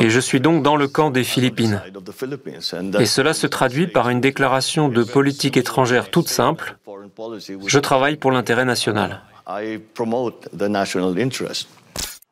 Et 0.00 0.10
je 0.10 0.20
suis 0.20 0.40
donc 0.40 0.62
dans 0.62 0.76
le 0.76 0.88
camp 0.88 1.10
des 1.10 1.22
Philippines. 1.22 1.80
Et 2.98 3.06
cela 3.06 3.34
se 3.34 3.46
traduit 3.46 3.86
par 3.86 4.08
une 4.08 4.20
déclaration 4.20 4.88
de 4.88 5.04
politique 5.04 5.56
étrangère 5.56 6.10
toute 6.10 6.28
simple. 6.28 6.76
Je 7.66 7.78
travaille 7.78 8.16
pour 8.16 8.32
l'intérêt 8.32 8.64
national. 8.64 9.20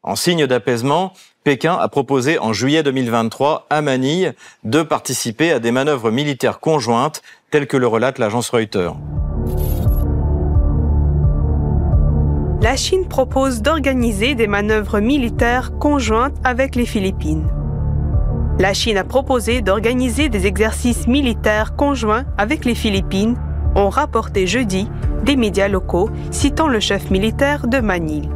En 0.03 0.17
signe 0.17 0.47
d'apaisement, 0.47 1.13
Pékin 1.45 1.75
a 1.75 1.89
proposé 1.89 2.39
en 2.39 2.53
juillet 2.53 2.85
2023 2.85 3.67
à 3.69 3.83
Manille 3.83 4.33
de 4.63 4.83
participer 4.83 5.51
à 5.51 5.59
des 5.59 5.73
manœuvres 5.73 6.13
militaires 6.13 6.61
conjointes 6.61 7.21
telles 7.51 7.67
que 7.67 7.77
le 7.77 7.89
relate 7.89 8.21
l'agence 8.21 8.49
Reuters. 8.51 8.95
La 12.63 12.77
Chine 12.77 13.09
propose 13.09 13.61
d'organiser 13.61 14.37
des 14.37 14.47
manœuvres 14.47 15.01
militaires 15.01 15.77
conjointes 15.81 16.37
avec 16.45 16.77
les 16.77 16.87
Philippines. 16.87 17.49
La 18.61 18.73
Chine 18.73 18.97
a 18.97 19.03
proposé 19.03 19.63
d'organiser 19.63 20.29
des 20.29 20.47
exercices 20.47 21.09
militaires 21.09 21.75
conjoints 21.75 22.25
avec 22.39 22.65
les 22.65 22.77
Philippines, 22.77 23.37
ont 23.75 23.89
rapporté 23.89 24.47
jeudi 24.47 24.89
des 25.25 25.35
médias 25.35 25.67
locaux 25.67 26.09
citant 26.31 26.69
le 26.69 26.79
chef 26.79 27.11
militaire 27.11 27.67
de 27.67 27.81
Manille 27.81 28.29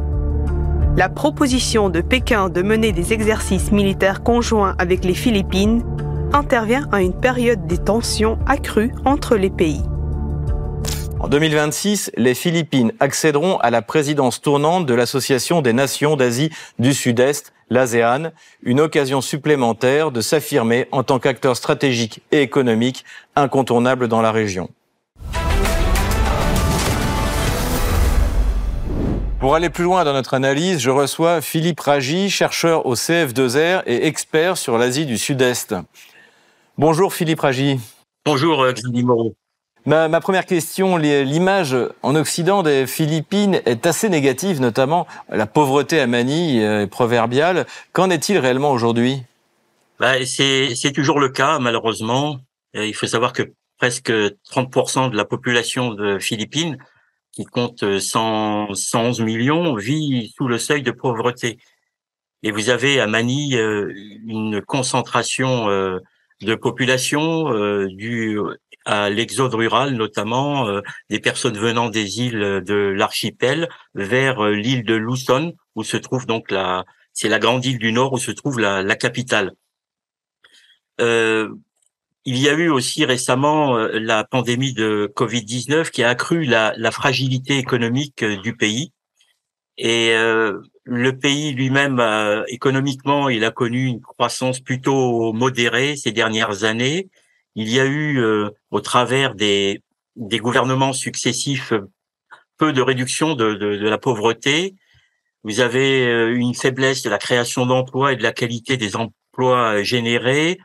la 0.97 1.09
proposition 1.09 1.89
de 1.89 2.01
Pékin 2.01 2.49
de 2.49 2.63
mener 2.63 2.91
des 2.91 3.13
exercices 3.13 3.71
militaires 3.71 4.23
conjoints 4.23 4.75
avec 4.79 5.05
les 5.05 5.13
Philippines 5.13 5.83
intervient 6.33 6.89
à 6.91 7.03
une 7.03 7.13
période 7.13 7.67
des 7.67 7.77
tensions 7.77 8.39
accrues 8.47 8.91
entre 9.05 9.37
les 9.37 9.51
pays. 9.51 9.83
En 11.19 11.27
2026, 11.27 12.11
les 12.17 12.33
Philippines 12.33 12.91
accéderont 12.99 13.57
à 13.57 13.69
la 13.69 13.83
présidence 13.83 14.41
tournante 14.41 14.87
de 14.87 14.93
l'Association 14.95 15.61
des 15.61 15.73
nations 15.73 16.15
d'Asie 16.15 16.49
du 16.79 16.93
Sud-Est, 16.93 17.53
l'ASEAN, 17.69 18.31
une 18.63 18.79
occasion 18.79 19.21
supplémentaire 19.21 20.11
de 20.11 20.21
s'affirmer 20.21 20.87
en 20.91 21.03
tant 21.03 21.19
qu'acteur 21.19 21.55
stratégique 21.55 22.21
et 22.31 22.41
économique 22.41 23.05
incontournable 23.35 24.07
dans 24.07 24.21
la 24.21 24.31
région. 24.31 24.69
Pour 29.39 29.53
aller 29.53 29.69
plus 29.69 29.83
loin 29.83 30.03
dans 30.03 30.13
notre 30.13 30.33
analyse, 30.33 30.79
je 30.79 30.89
reçois 30.89 31.41
Philippe 31.41 31.79
Ragy, 31.79 32.31
chercheur 32.31 32.87
au 32.87 32.95
CF2R 32.95 33.83
et 33.85 34.07
expert 34.07 34.57
sur 34.57 34.79
l'Asie 34.79 35.05
du 35.05 35.19
Sud-Est. 35.19 35.75
Bonjour 36.79 37.13
Philippe 37.13 37.41
Ragy. 37.41 37.79
Bonjour 38.25 38.63
euh, 38.63 38.73
Xavier 38.73 39.03
Moreau. 39.03 39.35
Ma, 39.85 40.07
ma, 40.07 40.21
première 40.21 40.47
question, 40.47 40.97
l'image 40.97 41.77
en 42.01 42.15
Occident 42.15 42.63
des 42.63 42.87
Philippines 42.87 43.61
est 43.65 43.85
assez 43.85 44.09
négative, 44.09 44.59
notamment 44.59 45.05
la 45.29 45.45
pauvreté 45.45 45.99
à 45.99 46.07
Manille 46.07 46.59
est 46.59 46.87
proverbiale. 46.87 47.67
Qu'en 47.93 48.09
est-il 48.09 48.39
réellement 48.39 48.71
aujourd'hui? 48.71 49.21
Bah, 49.99 50.13
C'est 50.25 50.91
toujours 50.93 51.19
le 51.19 51.29
cas, 51.29 51.59
malheureusement. 51.59 52.39
Euh, 52.75 52.87
il 52.87 52.93
faut 52.95 53.07
savoir 53.07 53.33
que 53.33 53.43
presque 53.77 54.11
30% 54.11 55.11
de 55.11 55.15
la 55.15 55.25
population 55.25 55.93
de 55.93 56.17
Philippines 56.17 56.77
qui 57.37 57.45
compte 57.45 57.99
100, 57.99 58.71
euh, 58.71 58.73
111 58.73 59.21
millions, 59.21 59.75
vit 59.75 60.33
sous 60.35 60.47
le 60.47 60.57
seuil 60.57 60.81
de 60.81 60.89
pauvreté. 60.89 61.59
Et 62.41 62.49
vous 62.49 62.71
avez 62.71 62.99
à 62.99 63.05
Manille 63.05 63.57
euh, 63.57 63.93
une 64.25 64.63
concentration 64.63 65.69
euh, 65.69 65.99
de 66.41 66.55
population 66.55 67.51
due 67.87 68.39
à 68.85 69.09
l'exode 69.09 69.53
rural, 69.55 69.95
notamment 69.95 70.69
des 71.09 71.19
personnes 71.19 71.57
venant 71.57 71.89
des 71.89 72.19
îles 72.19 72.61
de 72.63 72.93
l'archipel 72.95 73.67
vers 73.95 74.45
l'île 74.45 74.83
de 74.85 74.93
Luzon, 74.93 75.55
où 75.73 75.83
se 75.83 75.97
trouve 75.97 76.27
donc 76.27 76.51
la, 76.51 76.85
c'est 77.11 77.27
la 77.27 77.39
grande 77.39 77.65
île 77.65 77.79
du 77.79 77.91
Nord 77.91 78.13
où 78.13 78.19
se 78.19 78.29
trouve 78.29 78.59
la, 78.59 78.83
la 78.83 78.95
capitale. 78.95 79.53
Il 82.27 82.37
y 82.39 82.49
a 82.49 82.53
eu 82.53 82.67
aussi 82.67 83.05
récemment 83.05 83.77
euh, 83.77 83.99
la 83.99 84.25
pandémie 84.25 84.73
de 84.73 85.09
Covid-19 85.15 85.91
qui 85.91 86.03
a 86.03 86.09
accru 86.09 86.43
la, 86.43 86.91
fragilité 86.91 87.57
économique 87.57 88.21
euh, 88.21 88.35
du 88.41 88.53
pays. 88.53 88.91
Et 89.77 90.11
euh, 90.11 90.59
le 90.83 91.17
pays 91.17 91.53
lui-même, 91.53 92.03
économiquement, 92.49 93.29
il 93.29 93.45
a 93.45 93.51
connu 93.51 93.85
une 93.85 94.01
croissance 94.01 94.59
plutôt 94.59 95.31
modérée 95.31 95.95
ces 95.95 96.11
dernières 96.11 96.65
années. 96.65 97.07
Il 97.55 97.69
y 97.69 97.79
a 97.79 97.85
eu, 97.85 98.21
au 98.71 98.81
travers 98.81 99.35
des, 99.35 99.81
gouvernements 100.17 100.93
successifs, 100.93 101.73
peu 102.57 102.73
de 102.73 102.81
réduction 102.81 103.35
de, 103.35 103.53
de, 103.53 103.77
de 103.77 103.87
la 103.87 103.99
pauvreté. 103.99 104.73
Vous 105.43 105.59
avez 105.59 106.05
une 106.33 106.55
faiblesse 106.55 107.03
de 107.03 107.09
la 107.11 107.19
création 107.19 107.67
d'emplois 107.67 108.13
et 108.13 108.15
de 108.15 108.23
la 108.23 108.33
qualité 108.33 108.77
des 108.77 108.95
emplois 108.95 109.83
générés. 109.83 110.57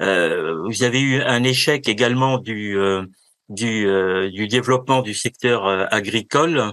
Euh, 0.00 0.62
vous 0.64 0.82
avez 0.82 1.00
eu 1.00 1.20
un 1.20 1.44
échec 1.44 1.88
également 1.88 2.38
du 2.38 2.78
euh, 2.78 3.02
du, 3.48 3.86
euh, 3.86 4.30
du, 4.30 4.48
développement 4.48 5.02
du 5.02 5.12
secteur 5.14 5.66
agricole, 5.92 6.72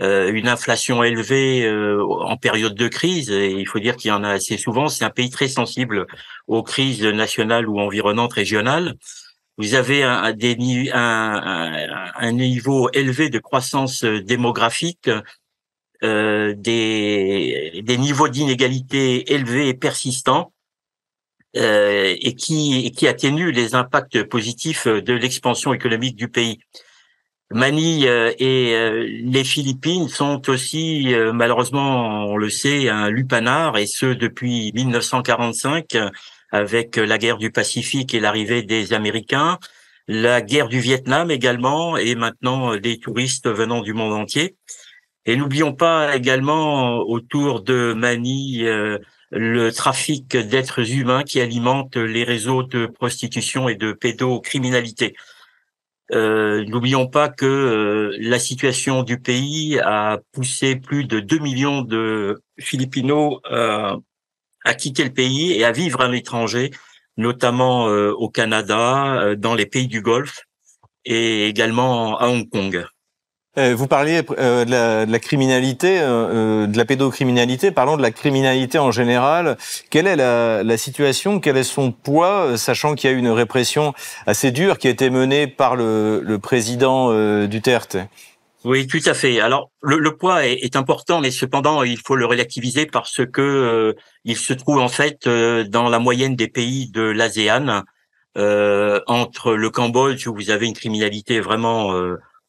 une 0.00 0.48
inflation 0.48 1.02
élevée 1.02 1.68
en 1.70 2.36
période 2.36 2.74
de 2.74 2.88
crise. 2.88 3.30
Et 3.30 3.50
il 3.50 3.66
faut 3.66 3.78
dire 3.78 3.96
qu'il 3.96 4.10
y 4.10 4.12
en 4.12 4.24
a 4.24 4.30
assez 4.30 4.56
souvent. 4.56 4.88
C'est 4.88 5.04
un 5.04 5.10
pays 5.10 5.30
très 5.30 5.48
sensible 5.48 6.06
aux 6.46 6.62
crises 6.62 7.04
nationales 7.04 7.68
ou 7.68 7.80
environnantes 7.80 8.32
régionales. 8.32 8.94
Vous 9.58 9.74
avez 9.74 10.04
un, 10.04 10.32
des, 10.32 10.56
un, 10.92 12.12
un, 12.14 12.32
niveau 12.32 12.90
élevé 12.92 13.28
de 13.28 13.40
croissance 13.40 14.04
démographique, 14.04 15.10
euh, 16.04 16.54
des, 16.56 17.82
des 17.84 17.98
niveaux 17.98 18.28
d'inégalité 18.28 19.32
élevés 19.32 19.68
et 19.68 19.74
persistants 19.74 20.52
euh, 21.56 22.14
et 22.20 22.34
qui, 22.34 22.92
qui 22.92 23.08
atténue 23.08 23.50
les 23.50 23.74
impacts 23.74 24.22
positifs 24.24 24.86
de 24.86 25.12
l'expansion 25.14 25.72
économique 25.72 26.16
du 26.16 26.28
pays. 26.28 26.58
Manille 27.50 28.04
et 28.04 29.02
les 29.24 29.44
Philippines 29.44 30.08
sont 30.08 30.50
aussi, 30.50 31.14
malheureusement, 31.32 32.26
on 32.26 32.36
le 32.36 32.50
sait, 32.50 32.90
un 32.90 33.08
lupanar, 33.08 33.78
et 33.78 33.86
ce 33.86 34.04
depuis 34.04 34.70
1945, 34.74 35.96
avec 36.52 36.96
la 36.96 37.16
guerre 37.16 37.38
du 37.38 37.50
Pacifique 37.50 38.12
et 38.12 38.20
l'arrivée 38.20 38.62
des 38.62 38.92
Américains, 38.92 39.58
la 40.08 40.42
guerre 40.42 40.68
du 40.68 40.80
Vietnam 40.80 41.30
également, 41.30 41.96
et 41.96 42.16
maintenant 42.16 42.76
des 42.76 42.98
touristes 42.98 43.48
venant 43.48 43.80
du 43.80 43.94
monde 43.94 44.12
entier. 44.12 44.56
Et 45.24 45.34
n'oublions 45.36 45.74
pas 45.74 46.16
également 46.16 46.98
autour 46.98 47.62
de 47.62 47.94
Manille 47.94 48.98
le 49.30 49.70
trafic 49.70 50.36
d'êtres 50.36 50.90
humains 50.90 51.22
qui 51.22 51.40
alimente 51.40 51.96
les 51.96 52.24
réseaux 52.24 52.62
de 52.62 52.86
prostitution 52.86 53.68
et 53.68 53.74
de 53.74 53.92
pédocriminalité. 53.92 55.14
Euh, 56.12 56.64
N'oublions 56.64 57.06
pas 57.06 57.28
que 57.28 57.44
euh, 57.44 58.16
la 58.20 58.38
situation 58.38 59.02
du 59.02 59.20
pays 59.20 59.78
a 59.78 60.18
poussé 60.32 60.76
plus 60.76 61.04
de 61.04 61.20
2 61.20 61.38
millions 61.38 61.82
de 61.82 62.42
Philippinos 62.58 63.40
euh, 63.50 63.94
à 64.64 64.74
quitter 64.74 65.04
le 65.04 65.12
pays 65.12 65.52
et 65.52 65.64
à 65.64 65.72
vivre 65.72 66.00
à 66.00 66.08
l'étranger, 66.08 66.70
notamment 67.16 67.86
au 67.86 68.28
Canada, 68.28 69.34
dans 69.36 69.54
les 69.54 69.66
pays 69.66 69.88
du 69.88 70.02
Golfe 70.02 70.42
et 71.04 71.46
également 71.46 72.18
à 72.18 72.28
Hong 72.28 72.48
Kong. 72.48 72.84
Euh, 73.58 73.74
vous 73.74 73.88
parliez 73.88 74.22
euh, 74.38 74.64
de, 74.64 74.70
la, 74.70 75.04
de, 75.04 75.10
la, 75.10 75.18
criminalité, 75.18 75.98
euh, 76.00 76.66
de 76.68 76.76
la 76.76 76.84
pédocriminalité. 76.84 77.72
Parlons 77.72 77.96
de 77.96 78.02
la 78.02 78.12
criminalité 78.12 78.78
en 78.78 78.92
général. 78.92 79.56
Quelle 79.90 80.06
est 80.06 80.14
la, 80.14 80.62
la 80.62 80.76
situation? 80.76 81.40
Quel 81.40 81.56
est 81.56 81.64
son 81.64 81.90
poids, 81.90 82.56
sachant 82.56 82.94
qu'il 82.94 83.10
y 83.10 83.12
a 83.12 83.16
eu 83.16 83.18
une 83.18 83.30
répression 83.30 83.94
assez 84.26 84.52
dure 84.52 84.78
qui 84.78 84.86
a 84.86 84.90
été 84.90 85.10
menée 85.10 85.48
par 85.48 85.74
le, 85.74 86.22
le 86.24 86.38
président 86.38 87.12
Duterte? 87.46 87.96
Oui, 88.64 88.86
tout 88.86 89.00
à 89.06 89.14
fait. 89.14 89.40
Alors, 89.40 89.70
le, 89.82 89.98
le 89.98 90.16
poids 90.16 90.46
est, 90.46 90.58
est, 90.62 90.76
important, 90.76 91.20
mais 91.20 91.30
cependant, 91.30 91.82
il 91.82 91.98
faut 91.98 92.16
le 92.16 92.26
relativiser 92.26 92.86
parce 92.86 93.20
que 93.26 93.96
il 94.24 94.36
se 94.36 94.52
trouve 94.52 94.78
en 94.78 94.88
fait 94.88 95.28
dans 95.28 95.88
la 95.88 95.98
moyenne 95.98 96.36
des 96.36 96.48
pays 96.48 96.90
de 96.90 97.02
l'ASEAN, 97.02 97.82
entre 98.36 99.54
le 99.54 99.70
Cambodge 99.70 100.28
où 100.28 100.34
vous 100.34 100.50
avez 100.50 100.66
une 100.66 100.74
criminalité 100.74 101.40
vraiment 101.40 101.92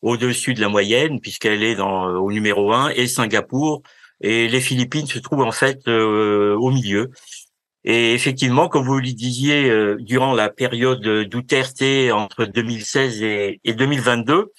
au-dessus 0.02 0.54
de 0.54 0.62
la 0.62 0.70
moyenne 0.70 1.20
puisqu'elle 1.20 1.64
est 1.64 1.76
dans, 1.76 2.08
euh, 2.08 2.18
au 2.18 2.32
numéro 2.32 2.72
1 2.74 2.90
et 2.90 3.08
Singapour 3.08 3.84
et 4.22 4.48
les 4.48 4.62
Philippines 4.62 5.08
se 5.08 5.20
trouvent 5.20 5.42
en 5.42 5.52
fait 5.52 5.88
euh, 5.88 6.56
au 6.56 6.72
milieu. 6.72 7.12
Et 7.86 8.14
effectivement, 8.14 8.68
comme 8.68 8.86
vous 8.86 9.00
le 9.00 9.14
disiez, 9.14 9.70
euh, 9.70 9.96
durant 10.00 10.34
la 10.34 10.50
période 10.50 11.02
Duterte 11.02 11.84
entre 12.12 12.46
2016 12.46 13.22
et, 13.22 13.62
et 13.64 13.74
2022, 13.74 14.52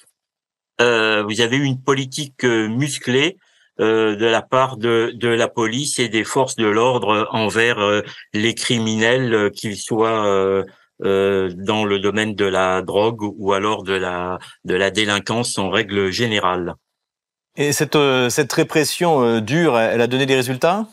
euh, 0.81 1.23
vous 1.25 1.41
avez 1.43 1.59
eu 1.59 1.65
une 1.65 1.83
politique 1.83 2.45
musclée 2.45 3.37
de 3.79 4.27
la 4.27 4.43
part 4.43 4.77
de, 4.77 5.11
de, 5.15 5.29
la 5.29 5.49
police 5.49 5.99
et 5.99 6.11
des 6.11 6.25
forces 6.25 6.57
de 6.57 6.67
l'ordre 6.67 7.29
envers 7.31 8.03
les 8.35 8.55
criminels, 8.55 9.51
qu'ils 9.53 9.79
soient 9.79 10.67
euh, 11.03 11.51
dans 11.55 11.85
le 11.85 11.99
domaine 11.99 12.35
de 12.35 12.45
la 12.45 12.83
drogue 12.83 13.23
ou 13.23 13.53
alors 13.53 13.83
de 13.83 13.95
la 13.95 14.39
de 14.65 14.75
la 14.75 14.91
délinquance 14.91 15.59
en 15.59 15.71
règle 15.71 16.11
générale. 16.11 16.75
Et 17.57 17.73
cette 17.73 17.97
euh, 17.97 18.29
cette 18.31 18.53
répression 18.53 19.23
euh, 19.23 19.41
dure, 19.41 19.79
elle 19.79 20.01
a 20.01 20.07
donné 20.07 20.27
des 20.27 20.37
résultats? 20.37 20.87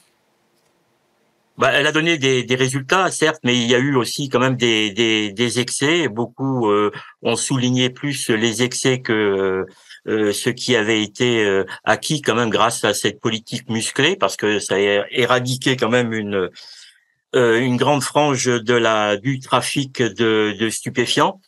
Bah, 1.58 1.72
elle 1.74 1.88
a 1.88 1.92
donné 1.92 2.20
des, 2.20 2.44
des, 2.44 2.56
résultats, 2.56 3.10
certes, 3.10 3.40
mais 3.44 3.58
il 3.58 3.68
y 3.68 3.74
a 3.74 3.80
eu 3.80 3.96
aussi 3.96 4.30
quand 4.30 4.40
même 4.40 4.58
des, 4.58 4.92
des, 4.92 5.32
des 5.32 5.60
excès. 5.60 6.08
Beaucoup 6.08 6.72
ont 7.24 7.36
souligné 7.36 7.90
plus 7.90 8.30
les 8.30 8.62
excès 8.62 9.02
que 9.02 9.66
ce 10.06 10.50
qui 10.52 10.76
avait 10.76 11.02
été 11.02 11.64
acquis 11.84 12.22
quand 12.22 12.36
même 12.36 12.52
grâce 12.52 12.84
à 12.84 12.94
cette 12.94 13.20
politique 13.20 13.68
musclée, 13.70 14.16
parce 14.16 14.38
que 14.38 14.60
ça 14.60 14.76
a 14.76 15.08
éradiqué 15.10 15.78
quand 15.78 15.90
même 15.90 16.14
une 16.14 16.36
euh, 16.36 16.50
une 17.38 17.78
grande 17.78 18.02
frange 18.02 18.46
de 18.46 18.74
la 18.74 19.18
du 19.18 19.40
trafic 19.40 20.02
de, 20.02 20.56
de 20.60 20.70
stupéfiants. 20.70 21.40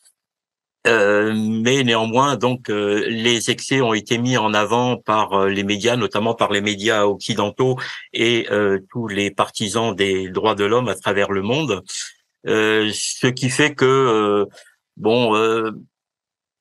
Euh, 0.88 1.34
mais 1.36 1.84
néanmoins, 1.84 2.38
donc 2.38 2.69
euh, 2.69 3.06
les 3.10 3.52
excès 3.52 3.82
ont 3.82 3.93
été 3.93 4.17
mis 4.17 4.38
en 4.38 4.54
avant 4.54 4.95
par 4.95 5.34
euh, 5.34 5.49
les 5.49 5.63
médias, 5.63 5.97
notamment 5.97 6.36
par 6.36 6.54
les 6.54 6.62
médias 6.62 7.04
occidentaux 7.04 7.78
et 8.13 8.47
tous 8.89 9.08
les 9.08 9.30
partisans 9.30 9.93
des 9.93 10.30
droits 10.30 10.56
de 10.56 10.63
l'homme 10.63 10.88
à 10.88 10.95
travers 10.95 11.32
le 11.32 11.41
monde, 11.41 11.84
ce 12.45 13.28
qui 13.28 13.49
fait 13.49 13.75
que 13.75 14.47
bon, 14.97 15.34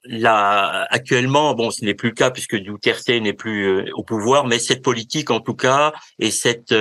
là 0.09 0.87
actuellement, 0.91 1.55
bon, 1.55 1.71
ce 1.71 1.85
n'est 1.85 1.95
plus 1.95 2.09
le 2.09 2.15
cas 2.15 2.31
puisque 2.31 2.57
Duterte 2.57 3.09
n'est 3.09 3.33
plus 3.33 3.93
au 3.93 4.03
pouvoir, 4.03 4.47
mais 4.47 4.59
cette 4.59 4.83
politique 4.83 5.31
en 5.31 5.41
tout 5.41 5.55
cas 5.55 5.93
et 6.19 6.31
cette 6.31 6.75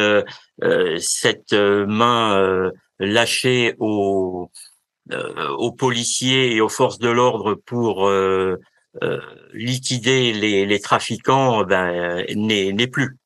euh, 0.64 0.98
cette 1.00 1.54
euh, 1.54 1.86
main 1.86 2.36
euh, 2.36 2.72
lâchée 3.00 3.76
aux, 3.78 4.50
aux 5.12 5.72
policiers 5.72 6.56
et 6.56 6.62
aux 6.62 6.70
forces 6.70 6.98
de 6.98 7.10
l'ordre 7.10 7.54
pour 7.54 8.10
liquider 9.54 10.34
les, 10.34 10.66
les 10.66 10.80
trafiquants 10.80 11.64
ben, 11.64 12.26
n'est 12.36 12.88
plus. 12.88 13.18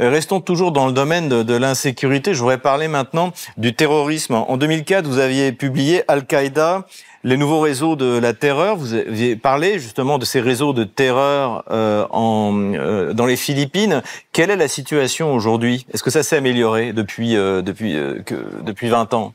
Restons 0.00 0.40
toujours 0.40 0.72
dans 0.72 0.88
le 0.88 0.92
domaine 0.92 1.28
de 1.28 1.54
l'insécurité. 1.54 2.34
Je 2.34 2.40
voudrais 2.40 2.58
parler 2.58 2.88
maintenant 2.88 3.32
du 3.56 3.74
terrorisme. 3.76 4.34
En 4.34 4.56
2004, 4.56 5.06
vous 5.06 5.20
aviez 5.20 5.52
publié 5.52 6.02
Al-Qaïda, 6.08 6.88
les 7.24 7.36
nouveaux 7.36 7.60
réseaux 7.60 7.96
de 7.96 8.18
la 8.18 8.34
terreur. 8.34 8.76
Vous 8.76 8.94
aviez 8.94 9.34
parlé 9.34 9.78
justement 9.78 10.18
de 10.18 10.24
ces 10.24 10.40
réseaux 10.40 10.72
de 10.72 10.84
terreur 10.84 11.64
euh, 11.70 12.06
en, 12.10 12.74
euh, 12.74 13.12
dans 13.12 13.26
les 13.26 13.36
Philippines. 13.36 14.02
Quelle 14.32 14.50
est 14.50 14.56
la 14.56 14.68
situation 14.68 15.34
aujourd'hui? 15.34 15.86
Est-ce 15.92 16.02
que 16.02 16.10
ça 16.10 16.22
s'est 16.22 16.36
amélioré 16.36 16.92
depuis, 16.92 17.36
euh, 17.36 17.62
depuis, 17.62 17.94
que, 18.24 18.62
depuis 18.62 18.88
20 18.88 19.14
ans? 19.14 19.34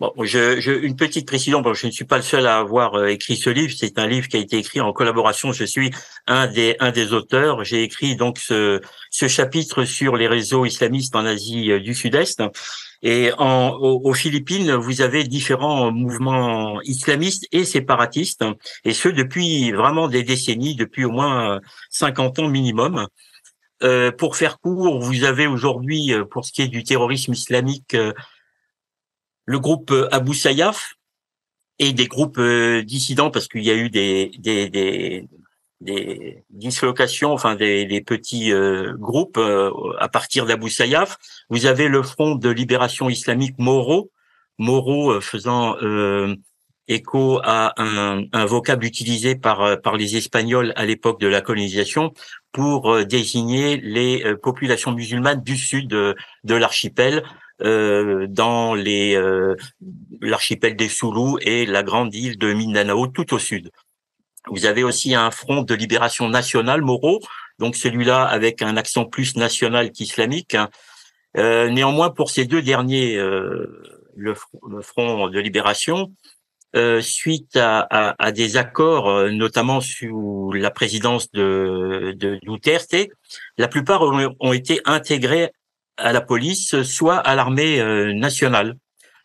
Bon, 0.00 0.12
je, 0.22 0.60
je, 0.60 0.70
une 0.70 0.94
petite 0.94 1.26
précision. 1.26 1.60
Bon, 1.60 1.74
je 1.74 1.88
ne 1.88 1.90
suis 1.90 2.04
pas 2.04 2.18
le 2.18 2.22
seul 2.22 2.46
à 2.46 2.58
avoir 2.58 2.94
euh, 2.94 3.06
écrit 3.08 3.36
ce 3.36 3.50
livre. 3.50 3.74
C'est 3.76 3.98
un 3.98 4.06
livre 4.06 4.28
qui 4.28 4.36
a 4.36 4.40
été 4.40 4.56
écrit 4.56 4.80
en 4.80 4.92
collaboration. 4.92 5.50
Je 5.50 5.64
suis 5.64 5.90
un 6.28 6.46
des 6.46 6.76
un 6.78 6.92
des 6.92 7.12
auteurs. 7.12 7.64
J'ai 7.64 7.82
écrit 7.82 8.14
donc 8.14 8.38
ce, 8.38 8.80
ce 9.10 9.26
chapitre 9.26 9.84
sur 9.84 10.16
les 10.16 10.28
réseaux 10.28 10.64
islamistes 10.64 11.16
en 11.16 11.26
Asie 11.26 11.72
euh, 11.72 11.80
du 11.80 11.96
Sud-Est. 11.96 12.44
Et 13.02 13.30
en, 13.38 13.70
aux, 13.70 14.12
Philippines, 14.12 14.72
vous 14.72 15.02
avez 15.02 15.24
différents 15.24 15.92
mouvements 15.92 16.80
islamistes 16.82 17.46
et 17.52 17.64
séparatistes, 17.64 18.44
et 18.84 18.92
ce 18.92 19.08
depuis 19.08 19.70
vraiment 19.70 20.08
des 20.08 20.24
décennies, 20.24 20.74
depuis 20.74 21.04
au 21.04 21.10
moins 21.10 21.60
50 21.90 22.40
ans 22.40 22.48
minimum. 22.48 23.06
Euh, 23.84 24.10
pour 24.10 24.34
faire 24.34 24.58
court, 24.58 24.98
vous 25.00 25.22
avez 25.22 25.46
aujourd'hui, 25.46 26.12
euh, 26.12 26.24
pour 26.24 26.44
ce 26.44 26.50
qui 26.50 26.62
est 26.62 26.68
du 26.68 26.82
terrorisme 26.82 27.32
islamique, 27.32 27.94
le 29.48 29.58
groupe 29.58 29.90
euh, 29.90 30.08
Abu 30.12 30.34
Sayyaf 30.34 30.94
et 31.78 31.94
des 31.94 32.06
groupes 32.06 32.38
euh, 32.38 32.82
dissidents 32.82 33.30
parce 33.30 33.48
qu'il 33.48 33.64
y 33.64 33.70
a 33.70 33.74
eu 33.74 33.88
des, 33.88 34.30
des, 34.38 34.68
des, 34.68 35.26
des 35.80 36.44
dislocations, 36.50 37.32
enfin 37.32 37.54
des, 37.54 37.84
des 37.86 38.00
petits 38.00 38.52
euh, 38.52 38.94
groupes 38.96 39.38
à 39.98 40.08
partir 40.08 40.46
d'Abu 40.46 40.70
Sayyaf. 40.70 41.18
Vous 41.50 41.66
avez 41.66 41.88
le 41.88 42.02
Front 42.02 42.34
de 42.34 42.48
libération 42.48 43.08
islamique 43.08 43.54
Moro, 43.58 44.10
Moro 44.58 45.20
faisant 45.20 45.76
écho 46.88 47.38
à 47.44 47.74
un, 47.76 48.44
vocable 48.46 48.86
utilisé 48.86 49.36
par, 49.36 49.80
par 49.82 49.96
les 49.96 50.16
Espagnols 50.16 50.72
à 50.74 50.86
l'époque 50.86 51.20
de 51.20 51.28
la 51.28 51.42
colonisation 51.42 52.12
pour 52.50 53.04
désigner 53.04 53.76
les 53.76 54.34
populations 54.42 54.92
musulmanes 54.92 55.42
du 55.42 55.56
sud 55.56 55.88
de, 55.88 56.16
l'archipel, 56.54 57.22
euh, 57.60 58.28
dans 58.28 58.74
les 58.74 59.16
euh, 59.16 59.56
l'archipel 60.20 60.76
des 60.76 60.88
Soulous 60.88 61.38
et 61.40 61.66
la 61.66 61.82
grande 61.82 62.14
île 62.14 62.38
de 62.38 62.52
Mindanao 62.52 63.08
tout 63.08 63.34
au 63.34 63.40
sud. 63.40 63.72
Vous 64.50 64.66
avez 64.66 64.84
aussi 64.84 65.14
un 65.14 65.30
front 65.30 65.62
de 65.62 65.74
libération 65.74 66.28
nationale, 66.28 66.82
Moro, 66.82 67.20
donc 67.58 67.76
celui-là 67.76 68.24
avec 68.24 68.62
un 68.62 68.76
accent 68.76 69.04
plus 69.04 69.36
national 69.36 69.92
qu'islamique. 69.92 70.56
Euh, 71.36 71.68
néanmoins, 71.68 72.10
pour 72.10 72.30
ces 72.30 72.44
deux 72.44 72.62
derniers, 72.62 73.16
euh, 73.16 73.82
le, 74.16 74.34
front 74.82 75.28
de 75.28 75.38
libération, 75.38 76.12
euh, 76.76 77.00
suite 77.00 77.56
à, 77.56 77.80
à, 77.80 78.14
à, 78.18 78.32
des 78.32 78.56
accords, 78.56 79.30
notamment 79.30 79.80
sous 79.80 80.52
la 80.52 80.70
présidence 80.70 81.30
de, 81.32 82.14
de 82.16 82.38
Duterte, 82.42 82.96
la 83.56 83.68
plupart 83.68 84.02
ont, 84.02 84.34
ont 84.40 84.52
été 84.52 84.80
intégrés 84.84 85.50
à 85.98 86.12
la 86.12 86.20
police, 86.20 86.82
soit 86.82 87.16
à 87.16 87.34
l'armée 87.34 87.80
euh, 87.80 88.12
nationale, 88.12 88.76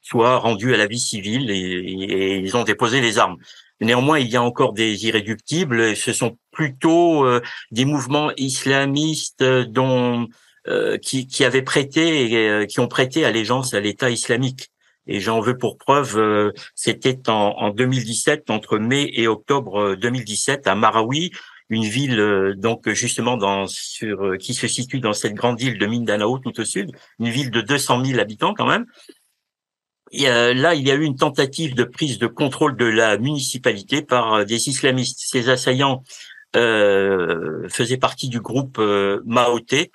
soit 0.01 0.37
rendus 0.37 0.73
à 0.73 0.77
la 0.77 0.87
vie 0.87 0.99
civile 0.99 1.49
et, 1.49 2.37
ils 2.37 2.57
ont 2.57 2.63
déposé 2.63 2.99
les 2.99 3.19
armes. 3.19 3.37
Néanmoins, 3.83 4.19
il 4.19 4.27
y 4.27 4.35
a 4.35 4.41
encore 4.41 4.73
des 4.73 5.05
irréductibles. 5.05 5.95
Ce 5.95 6.13
sont 6.13 6.37
plutôt 6.51 7.25
euh, 7.25 7.41
des 7.71 7.85
mouvements 7.85 8.31
islamistes 8.37 9.43
dont 9.43 10.27
euh, 10.67 10.97
qui, 10.97 11.27
qui, 11.27 11.43
avaient 11.43 11.61
prêté, 11.61 12.65
qui 12.67 12.79
ont 12.79 12.87
prêté 12.87 13.25
allégeance 13.25 13.73
à 13.73 13.79
l'État 13.79 14.09
islamique. 14.09 14.69
Et 15.05 15.19
j'en 15.19 15.41
veux 15.41 15.57
pour 15.57 15.77
preuve, 15.77 16.53
c'était 16.75 17.29
en, 17.29 17.55
en 17.57 17.69
2017, 17.71 18.49
entre 18.49 18.77
mai 18.77 19.11
et 19.13 19.27
octobre 19.27 19.95
2017, 19.95 20.65
à 20.65 20.75
Marawi, 20.75 21.31
une 21.69 21.83
ville 21.83 22.53
donc 22.55 22.89
justement 22.89 23.35
dans 23.35 23.67
sur 23.67 24.37
qui 24.37 24.53
se 24.53 24.67
situe 24.67 25.01
dans 25.01 25.11
cette 25.11 25.33
grande 25.33 25.61
île 25.61 25.77
de 25.77 25.85
Mindanao 25.85 26.39
tout 26.39 26.57
au 26.57 26.63
sud, 26.63 26.91
une 27.19 27.29
ville 27.29 27.51
de 27.51 27.59
200 27.59 28.05
000 28.05 28.19
habitants 28.21 28.53
quand 28.53 28.67
même. 28.67 28.85
Là, 30.13 30.75
il 30.75 30.87
y 30.87 30.91
a 30.91 30.95
eu 30.95 31.03
une 31.03 31.15
tentative 31.15 31.73
de 31.75 31.83
prise 31.83 32.19
de 32.19 32.27
contrôle 32.27 32.77
de 32.77 32.85
la 32.85 33.17
municipalité 33.17 34.03
par 34.03 34.45
des 34.45 34.69
islamistes. 34.69 35.19
Ces 35.25 35.49
assaillants 35.49 36.03
euh, 36.55 37.67
faisaient 37.69 37.97
partie 37.97 38.29
du 38.29 38.39
groupe 38.39 38.77
euh, 38.77 39.21
Maoté, 39.25 39.91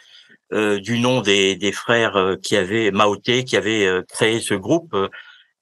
euh, 0.53 0.81
du 0.81 0.99
nom 0.99 1.21
des, 1.21 1.55
des 1.55 1.71
frères 1.71 2.37
qui 2.43 2.57
avaient 2.57 2.91
Maoté, 2.91 3.45
qui 3.45 3.57
avaient 3.57 4.03
créé 4.09 4.41
ce 4.41 4.55
groupe. 4.55 4.97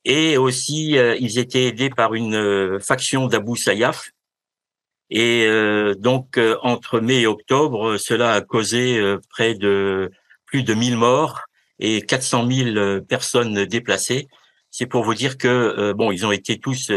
et 0.05 0.39
aussi, 0.39 0.93
ils 1.21 1.39
étaient 1.39 1.65
aidés 1.65 1.91
par 1.91 2.15
une 2.15 2.81
faction 2.81 3.27
d'Abu 3.27 3.57
Sayyaf, 3.57 4.11
et 5.11 5.49
donc, 5.99 6.41
entre 6.63 7.01
mai 7.01 7.23
et 7.23 7.27
octobre, 7.27 7.97
cela 7.97 8.35
a 8.35 8.41
causé 8.41 9.01
près 9.31 9.55
de 9.55 10.11
plus 10.47 10.63
de 10.63 10.75
1000 10.75 10.97
morts 10.97 11.43
et 11.79 12.03
400 12.03 12.49
000 12.51 13.01
personnes 13.03 13.65
déplacées. 13.67 14.29
C'est 14.79 14.85
pour 14.85 15.05
vous 15.05 15.15
dire 15.15 15.39
que 15.39 15.93
bon, 15.93 16.13
ils 16.13 16.27
ont 16.27 16.33
été 16.33 16.59
tous 16.59 16.91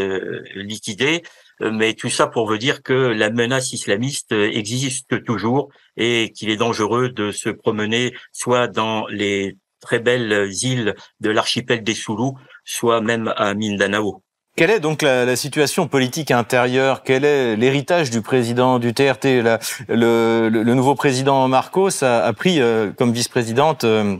liquidés, 0.54 1.22
mais 1.60 1.94
tout 1.94 2.10
ça 2.10 2.26
pour 2.26 2.46
vous 2.46 2.58
dire 2.58 2.82
que 2.82 2.92
la 2.92 3.30
menace 3.30 3.72
islamiste 3.72 4.32
existe 4.32 5.24
toujours 5.24 5.70
et 5.96 6.30
qu'il 6.36 6.50
est 6.50 6.58
dangereux 6.58 7.08
de 7.08 7.32
se 7.32 7.48
promener 7.48 8.12
soit 8.32 8.68
dans 8.68 9.06
les 9.06 9.56
très 9.80 9.98
belles 9.98 10.50
îles 10.62 10.94
de 11.20 11.30
l'archipel 11.30 11.82
des 11.82 11.94
Soulous, 11.94 12.36
soit 12.64 13.00
même 13.00 13.32
à 13.38 13.54
Mindanao. 13.54 14.22
Quelle 14.56 14.70
est 14.70 14.80
donc 14.80 15.00
la, 15.00 15.36
situation 15.36 15.88
politique 15.88 16.30
intérieure? 16.30 17.02
Quel 17.02 17.24
est 17.24 17.56
l'héritage 17.56 18.10
du 18.10 18.20
président 18.20 18.78
du 18.78 18.92
TRT 18.92 19.42
le, 19.88 20.50
nouveau 20.74 20.94
président 20.94 21.48
Marcos 21.48 22.02
a, 22.02 22.30
pris 22.34 22.60
euh, 22.60 22.90
comme 22.92 23.12
vice-présidente 23.12 23.84
euh, 23.84 24.16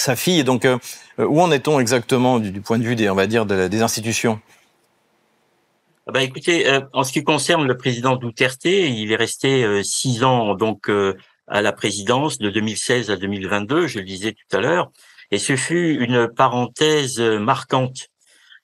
sa 0.00 0.16
fille. 0.16 0.44
Donc, 0.44 0.64
euh, 0.64 0.78
où 1.18 1.40
en 1.40 1.50
est-on 1.50 1.80
exactement 1.80 2.38
du, 2.38 2.60
point 2.60 2.78
de 2.78 2.84
vue 2.84 2.96
des, 2.96 3.10
on 3.10 3.14
va 3.14 3.26
dire, 3.26 3.46
des 3.46 3.82
institutions? 3.82 4.40
Ah 6.06 6.12
bah 6.12 6.22
écoutez, 6.22 6.66
en 6.92 7.04
ce 7.04 7.12
qui 7.12 7.22
concerne 7.22 7.68
le 7.68 7.76
président 7.76 8.16
Duterte, 8.16 8.64
il 8.64 9.12
est 9.12 9.16
resté 9.16 9.82
six 9.84 10.24
ans 10.24 10.54
donc 10.54 10.90
à 11.46 11.62
la 11.62 11.72
présidence 11.72 12.38
de 12.38 12.50
2016 12.50 13.10
à 13.10 13.16
2022, 13.16 13.86
je 13.86 13.98
le 13.98 14.04
disais 14.04 14.32
tout 14.32 14.56
à 14.56 14.60
l'heure, 14.60 14.90
et 15.30 15.38
ce 15.38 15.54
fut 15.54 15.98
une 16.00 16.26
parenthèse 16.26 17.20
marquante 17.20 18.10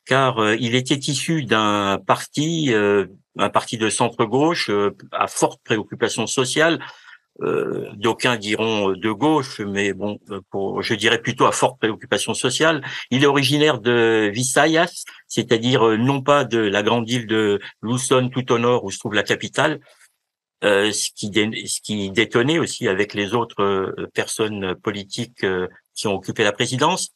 car 0.07 0.39
euh, 0.39 0.57
il 0.59 0.75
était 0.75 0.95
issu 0.95 1.43
d'un 1.43 1.99
parti, 2.07 2.73
euh, 2.73 3.07
un 3.39 3.51
parti 3.51 3.77
de 3.77 3.91
centre-gauche 3.91 4.71
euh, 4.71 4.97
à 5.13 5.27
forte 5.27 5.61
préoccupation 5.63 6.27
sociale. 6.27 6.79
D'aucuns 7.39 8.37
diront 8.37 8.93
de 8.93 9.11
gauche, 9.11 9.61
mais 9.61 9.93
bon, 9.93 10.19
pour, 10.51 10.83
je 10.83 10.95
dirais 10.95 11.21
plutôt 11.21 11.45
à 11.47 11.53
forte 11.53 11.79
préoccupation 11.79 12.33
sociale. 12.33 12.83
Il 13.11 13.23
est 13.23 13.27
originaire 13.27 13.79
de 13.79 14.31
Visayas, 14.33 15.05
c'est-à-dire 15.29 15.99
non 15.99 16.23
pas 16.23 16.45
de 16.45 16.59
la 16.59 16.83
grande 16.83 17.11
île 17.11 17.27
de 17.27 17.61
Luzon 17.83 18.31
tout 18.31 18.53
au 18.53 18.59
nord 18.59 18.85
où 18.85 18.91
se 18.91 18.99
trouve 18.99 19.13
la 19.13 19.23
capitale, 19.23 19.81
ce 20.63 21.11
qui, 21.15 21.27
ce 21.67 21.81
qui 21.83 22.11
détonnait 22.11 22.59
aussi 22.59 22.89
avec 22.89 23.13
les 23.13 23.35
autres 23.35 23.95
personnes 24.15 24.75
politiques 24.77 25.45
qui 25.95 26.07
ont 26.07 26.15
occupé 26.15 26.43
la 26.43 26.53
présidence. 26.53 27.13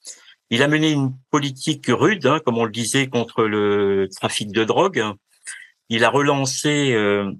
Il 0.50 0.64
a 0.64 0.68
mené 0.68 0.90
une 0.90 1.14
politique 1.30 1.86
rude, 1.88 2.26
hein, 2.26 2.40
comme 2.44 2.58
on 2.58 2.64
le 2.64 2.72
disait, 2.72 3.06
contre 3.06 3.44
le 3.44 4.08
trafic 4.14 4.50
de 4.50 4.64
drogue. 4.64 5.04
Il 5.88 6.04
a 6.04 6.10
relancé 6.10 6.92
euh, 6.92 7.30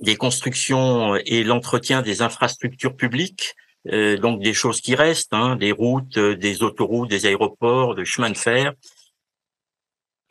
des 0.00 0.16
constructions 0.16 1.16
et 1.16 1.44
l'entretien 1.44 2.02
des 2.02 2.22
infrastructures 2.22 2.96
publiques, 2.96 3.54
euh, 3.92 4.16
donc 4.16 4.42
des 4.42 4.54
choses 4.54 4.80
qui 4.80 4.94
restent, 4.94 5.34
hein, 5.34 5.56
des 5.56 5.72
routes, 5.72 6.18
des 6.18 6.62
autoroutes, 6.62 7.10
des 7.10 7.26
aéroports, 7.26 7.94
des 7.94 8.04
chemins 8.04 8.30
de 8.30 8.36
fer. 8.36 8.72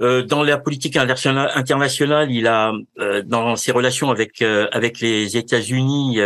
Euh, 0.01 0.23
dans 0.23 0.43
la 0.43 0.57
politique 0.57 0.97
internationale, 0.97 2.31
il 2.31 2.47
a, 2.47 2.73
dans 3.25 3.55
ses 3.55 3.71
relations 3.71 4.09
avec 4.09 4.41
avec 4.41 4.99
les 4.99 5.37
États-Unis, 5.37 6.17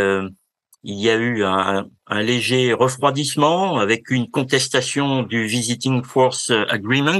il 0.84 1.00
y 1.00 1.10
a 1.10 1.16
eu 1.16 1.44
un, 1.44 1.86
un, 2.08 2.22
léger 2.22 2.72
refroidissement 2.72 3.78
avec 3.80 4.10
une 4.10 4.30
contestation 4.30 5.24
du 5.24 5.46
Visiting 5.46 6.04
Force 6.04 6.50
Agreement 6.70 7.20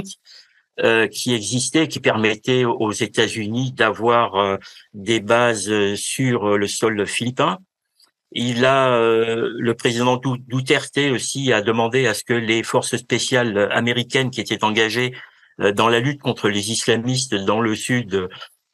qui 1.10 1.34
existait, 1.34 1.88
qui 1.88 2.00
permettait 2.00 2.64
aux 2.64 2.92
États-Unis 2.92 3.72
d'avoir 3.72 4.36
euh, 4.36 4.56
des 4.94 5.20
bases 5.20 5.94
sur 5.94 6.56
le 6.56 6.66
sol 6.68 7.06
philippin. 7.06 7.58
Il 8.32 8.64
a, 8.64 8.92
euh, 8.92 9.50
le 9.58 9.74
président 9.74 10.20
Duterte 10.46 10.98
aussi 11.12 11.52
a 11.52 11.62
demandé 11.62 12.06
à 12.06 12.14
ce 12.14 12.24
que 12.24 12.34
les 12.34 12.62
forces 12.62 12.96
spéciales 12.96 13.68
américaines 13.72 14.30
qui 14.30 14.40
étaient 14.40 14.64
engagées 14.64 15.14
euh, 15.60 15.72
dans 15.72 15.88
la 15.88 16.00
lutte 16.00 16.20
contre 16.20 16.48
les 16.48 16.70
islamistes 16.70 17.34
dans 17.34 17.60
le 17.60 17.74
sud, 17.74 18.28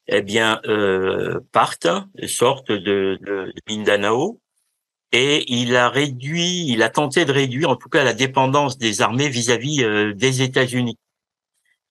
eh 0.07 0.21
bien, 0.21 0.61
partent, 1.51 1.87
sortent 2.27 2.71
de, 2.71 3.17
de 3.21 3.51
Mindanao 3.67 4.39
et 5.11 5.45
il 5.47 5.77
a 5.77 5.89
réduit, 5.89 6.67
il 6.67 6.83
a 6.83 6.89
tenté 6.89 7.23
de 7.23 7.31
réduire 7.31 7.69
en 7.69 7.77
tout 7.77 7.87
cas 7.87 8.03
la 8.03 8.13
dépendance 8.13 8.77
des 8.77 9.01
armées 9.01 9.29
vis-à-vis 9.29 9.81
euh, 9.83 10.13
des 10.13 10.41
États-Unis. 10.41 10.97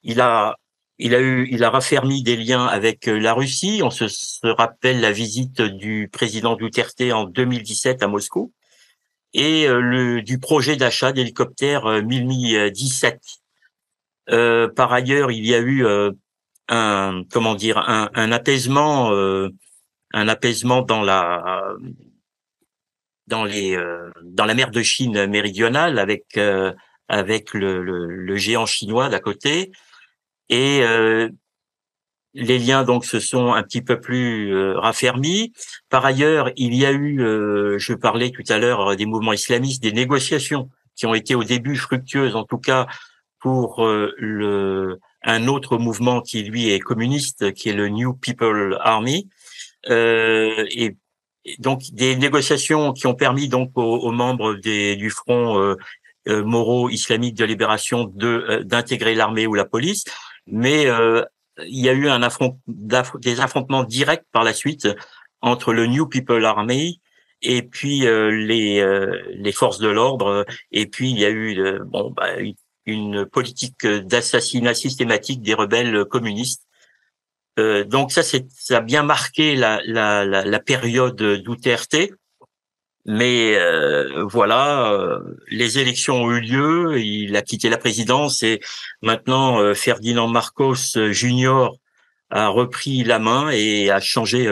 Il 0.05 0.21
a 0.21 0.57
il 0.99 1.13
a 1.17 1.21
eu, 1.21 1.49
il 1.51 1.65
a 1.65 1.71
raffermi 1.71 2.23
des 2.23 2.37
liens 2.37 2.67
avec 2.67 3.09
euh, 3.09 3.19
la 3.19 3.33
Russie. 3.33 3.81
On 3.83 3.91
se, 3.91 4.05
rappelle 4.47 5.01
la 5.01 5.11
visite 5.11 5.61
du 5.61 6.09
président 6.13 6.55
Duterte 6.55 7.01
en 7.13 7.25
2017 7.25 8.05
à 8.05 8.07
Moscou 8.07 8.53
et 9.33 9.67
euh, 9.67 9.81
le, 9.81 10.23
du 10.23 10.39
projet 10.39 10.77
d'achat 10.77 11.13
d'hélicoptères 11.13 12.03
Mi 12.05 12.71
17. 12.71 13.21
Euh, 14.31 14.69
par 14.69 14.93
ailleurs, 14.93 15.33
il 15.33 15.45
y 15.45 15.55
a 15.55 15.59
eu 15.59 15.85
un 16.69 17.25
comment 17.33 17.57
dire 17.57 17.79
un, 17.79 18.09
un 18.15 18.31
apaisement, 18.31 19.11
un 19.11 20.29
apaisement 20.29 20.83
dans 20.83 21.03
la 21.03 21.75
dans 23.27 23.45
les 23.45 23.77
euh, 23.77 24.11
dans 24.23 24.45
la 24.45 24.55
mer 24.55 24.71
de 24.71 24.83
Chine 24.83 25.27
méridionale 25.27 25.99
avec 25.99 26.37
euh, 26.37 26.73
avec 27.09 27.55
le, 27.55 28.37
géant 28.37 28.67
chinois 28.67 29.09
d'à 29.09 29.21
côté 29.21 29.73
et 30.49 30.83
euh, 30.83 31.29
les 32.35 32.59
liens 32.59 32.85
donc 32.85 33.05
se 33.05 33.21
sont 33.21 33.53
un 33.53 33.63
petit 33.63 33.83
peu 33.83 34.01
plus 34.01 34.53
raffermis. 34.75 35.53
Par 35.89 36.05
ailleurs, 36.05 36.51
il 36.57 36.75
y 36.75 36.85
a 36.85 36.93
eu, 36.93 37.19
je 37.79 37.95
parlais 37.95 38.31
tout 38.31 38.43
à 38.49 38.59
l'heure 38.59 38.97
des 38.97 39.07
mouvements 39.07 39.33
islamistes, 39.33 39.81
des 39.81 39.93
négociations 39.93 40.69
qui 40.97 41.07
ont 41.07 41.15
été 41.15 41.37
au 41.37 41.45
début 41.45 41.77
fructueuses, 41.77 42.35
en 42.35 42.43
tout 42.43 42.59
cas 42.59 42.89
pour 43.39 43.87
le 43.87 44.99
un 45.25 45.49
autre 45.49 45.79
mouvement 45.79 46.21
qui 46.21 46.43
lui 46.43 46.71
est 46.71 46.81
communiste, 46.81 47.53
qui 47.53 47.69
est 47.71 47.73
le 47.73 47.89
New 47.89 48.15
People 48.15 48.79
Army. 48.81 49.29
Euh, 49.89 50.67
et 50.71 50.97
donc 51.59 51.83
des 51.93 52.17
négociations 52.17 52.93
qui 52.93 53.07
ont 53.07 53.15
permis 53.15 53.49
donc 53.49 53.71
aux, 53.75 54.11
membres 54.13 54.55
des, 54.55 54.97
du 54.97 55.11
front 55.11 55.59
euh, 55.59 55.77
euh, 56.29 56.43
Moro 56.43 56.89
islamique 56.89 57.35
de 57.35 57.45
libération 57.45 58.05
de 58.05 58.47
euh, 58.49 58.65
d'intégrer 58.65 59.15
l'armée 59.15 59.47
ou 59.47 59.55
la 59.55 59.67
police, 59.67 60.05
mais 60.47 60.87
euh, 60.87 61.25
il 61.67 61.85
y 61.85 61.89
a 61.89 61.93
eu 61.93 62.09
un 62.09 62.23
affront, 62.23 62.59
des 62.67 63.41
affrontements 63.41 63.85
directs 63.85 64.27
par 64.33 64.45
la 64.45 64.53
suite 64.53 64.89
entre 65.41 65.73
le 65.73 65.87
New 65.87 66.07
People 66.07 66.45
Army 66.45 67.01
et 67.43 67.63
puis 67.63 68.01
les 68.01 68.83
les 69.29 69.53
forces 69.53 69.79
de 69.79 69.89
l'ordre 69.89 70.47
et 70.73 70.87
puis 70.87 71.11
il 71.11 71.19
y 71.19 71.25
a 71.25 71.31
eu 71.31 71.79
bon 71.85 72.11
bah, 72.11 72.31
une 72.87 73.27
politique 73.27 73.87
d'assassinat 73.87 74.75
systématique 74.75 75.43
des 75.43 75.55
rebelles 75.55 76.07
communistes 76.07 76.65
euh, 77.59 77.85
donc 77.85 78.13
ça, 78.13 78.23
c'est 78.23 78.47
ça 78.51 78.79
a 78.79 78.81
bien 78.81 79.03
marqué 79.03 79.55
la, 79.55 79.81
la, 79.85 80.25
la, 80.25 80.45
la 80.45 80.61
période 80.61 81.21
Duterte. 81.23 81.97
Mais 83.07 83.55
euh, 83.57 84.25
voilà, 84.27 84.91
euh, 84.93 85.19
les 85.51 85.79
élections 85.79 86.23
ont 86.23 86.31
eu 86.31 86.41
lieu, 86.41 86.99
il 86.99 87.37
a 87.37 87.43
quitté 87.43 87.69
la 87.69 87.77
présidence 87.77 88.43
et 88.43 88.61
maintenant 89.03 89.61
euh, 89.61 89.75
Ferdinand 89.75 90.27
Marcos 90.27 90.97
Junior 91.11 91.77
a 92.31 92.49
repris 92.49 93.05
la 93.05 93.19
main 93.19 93.51
et 93.51 93.91
a 93.91 94.01
changé 94.01 94.49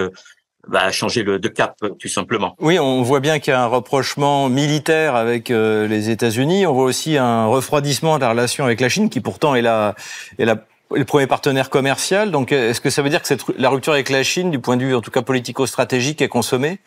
bah, 0.68 0.82
a 0.82 0.92
changé 0.92 1.24
le, 1.24 1.40
de 1.40 1.48
cap, 1.48 1.76
tout 1.98 2.08
simplement. 2.08 2.54
Oui, 2.60 2.78
on 2.78 3.02
voit 3.02 3.18
bien 3.20 3.40
qu'il 3.40 3.52
y 3.52 3.54
a 3.54 3.62
un 3.62 3.66
reprochement 3.66 4.48
militaire 4.48 5.16
avec 5.16 5.48
les 5.48 6.10
États-Unis. 6.10 6.66
On 6.66 6.74
voit 6.74 6.84
aussi 6.84 7.16
un 7.16 7.46
refroidissement 7.46 8.16
de 8.16 8.20
la 8.20 8.30
relation 8.30 8.64
avec 8.64 8.80
la 8.80 8.88
Chine, 8.88 9.10
qui 9.10 9.20
pourtant 9.20 9.56
est 9.56 9.62
la, 9.62 9.96
est 10.38 10.44
la 10.44 10.64
le 10.94 11.04
premier 11.04 11.26
partenaire 11.26 11.70
commercial. 11.70 12.30
Donc, 12.30 12.52
est-ce 12.52 12.80
que 12.80 12.90
ça 12.90 13.02
veut 13.02 13.08
dire 13.08 13.22
que 13.22 13.26
cette, 13.26 13.44
la 13.58 13.70
rupture 13.70 13.92
avec 13.92 14.10
la 14.10 14.22
Chine, 14.22 14.50
du 14.50 14.58
point 14.58 14.76
de 14.76 14.84
vue 14.84 14.94
en 14.94 15.00
tout 15.00 15.10
cas 15.10 15.22
politico-stratégique, 15.22 16.22
est 16.22 16.28
consommée? 16.28 16.78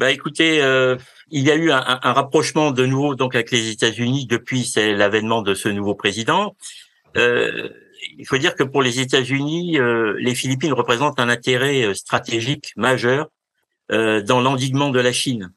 Bah, 0.00 0.10
écoutez, 0.10 0.62
euh, 0.62 0.96
il 1.30 1.42
y 1.42 1.50
a 1.50 1.56
eu 1.56 1.70
un, 1.70 1.82
rapprochement 1.82 2.70
de 2.70 2.86
nouveau 2.86 3.14
donc 3.14 3.34
avec 3.34 3.50
les 3.50 3.68
États-Unis 3.68 4.26
depuis 4.26 4.72
l'avènement 4.74 5.42
de 5.42 5.52
ce 5.52 5.68
nouveau 5.68 5.94
président. 5.94 6.56
Euh, 7.18 7.68
il 8.16 8.26
faut 8.26 8.38
dire 8.38 8.54
que 8.54 8.62
pour 8.62 8.80
les 8.80 9.00
États-Unis, 9.00 9.78
euh, 9.78 10.16
les 10.18 10.34
Philippines 10.34 10.72
représentent 10.72 11.20
un 11.20 11.28
intérêt 11.28 11.82
euh, 11.82 11.92
stratégique 11.92 12.72
majeur 12.76 13.28
euh, 13.92 14.22
dans 14.22 14.40
l'endiguement 14.40 14.88
de 14.88 15.00
la 15.00 15.12
Chine. 15.12 15.52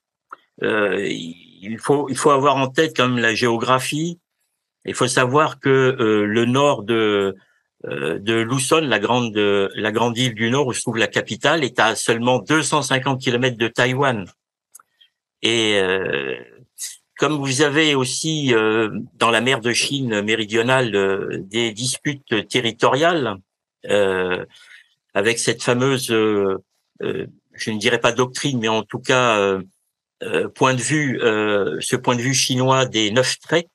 Euh, 0.62 1.08
il 1.08 1.78
faut 1.80 2.10
il 2.10 2.18
faut 2.18 2.32
avoir 2.32 2.58
en 2.58 2.68
tête 2.68 2.98
comme 2.98 3.20
la 3.20 3.34
géographie. 3.34 4.20
Il 4.84 4.94
faut 4.94 5.08
savoir 5.08 5.62
que 5.62 5.96
le 6.28 6.44
nord 6.44 6.84
de 6.84 7.34
de 7.86 8.34
Luzon, 8.42 8.82
la 8.82 9.00
grande 9.00 9.36
la 9.36 9.92
grande 9.92 10.18
île 10.18 10.36
du 10.36 10.50
Nord 10.50 10.68
où 10.68 10.74
se 10.74 10.82
trouve 10.82 10.98
la 10.98 11.08
capitale, 11.08 11.64
est 11.64 11.80
à 11.80 11.96
seulement 11.96 12.40
250 12.40 13.22
km 13.22 13.58
de 13.58 13.68
Taïwan. 13.68 14.26
Et 15.44 15.78
euh, 15.78 16.38
comme 17.18 17.38
vous 17.38 17.62
avez 17.62 17.94
aussi 17.96 18.56
euh, 18.56 18.90
dans 19.16 19.30
la 19.30 19.42
mer 19.42 19.60
de 19.60 19.74
Chine 19.74 20.22
méridionale 20.22 20.96
euh, 20.96 21.38
des 21.38 21.72
disputes 21.74 22.48
territoriales 22.48 23.38
avec 25.14 25.40
cette 25.40 25.62
fameuse, 25.62 26.08
je 26.08 26.48
ne 27.02 27.78
dirais 27.78 28.00
pas 28.00 28.14
doctrine, 28.14 28.60
mais 28.60 28.70
en 28.70 28.82
tout 28.82 29.00
cas 29.00 29.60
point 30.56 30.74
de 30.74 30.82
vue, 30.82 31.20
ce 31.20 31.98
point 31.98 32.16
de 32.16 32.22
vue 32.22 32.34
chinois 32.34 32.86
des 32.86 33.12
neuf 33.12 33.40
traits 33.40 33.68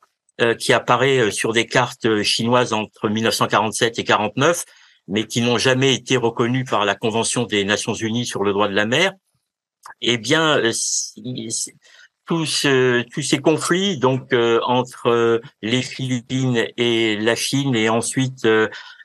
qui 0.59 0.72
apparaît 0.72 1.31
sur 1.31 1.53
des 1.53 1.66
cartes 1.66 2.22
chinoises 2.22 2.72
entre 2.72 3.09
1947 3.09 3.98
et 3.98 4.05
49, 4.05 4.64
mais 5.09 5.24
qui 5.24 5.40
n'ont 5.40 5.59
jamais 5.59 5.94
été 5.94 6.16
reconnus 6.16 6.68
par 6.68 6.85
la 6.85 6.94
Convention 6.94 7.44
des 7.44 7.64
Nations 7.64 7.94
Unies 7.94 8.27
sur 8.27 8.44
le 8.44 8.53
droit 8.53 8.68
de 8.68 8.74
la 8.74 8.87
mer 8.87 9.12
eh 10.01 10.18
bien, 10.18 10.59
euh, 10.59 10.72
tous, 12.27 12.66
tous 13.12 13.22
ces 13.22 13.38
conflits 13.38 13.98
donc 13.98 14.33
euh, 14.33 14.61
entre 14.64 15.09
euh, 15.09 15.40
les 15.62 15.83
Philippines 15.83 16.66
et 16.77 17.16
la 17.16 17.35
Chine 17.35 17.74
et 17.74 17.88
ensuite 17.88 18.46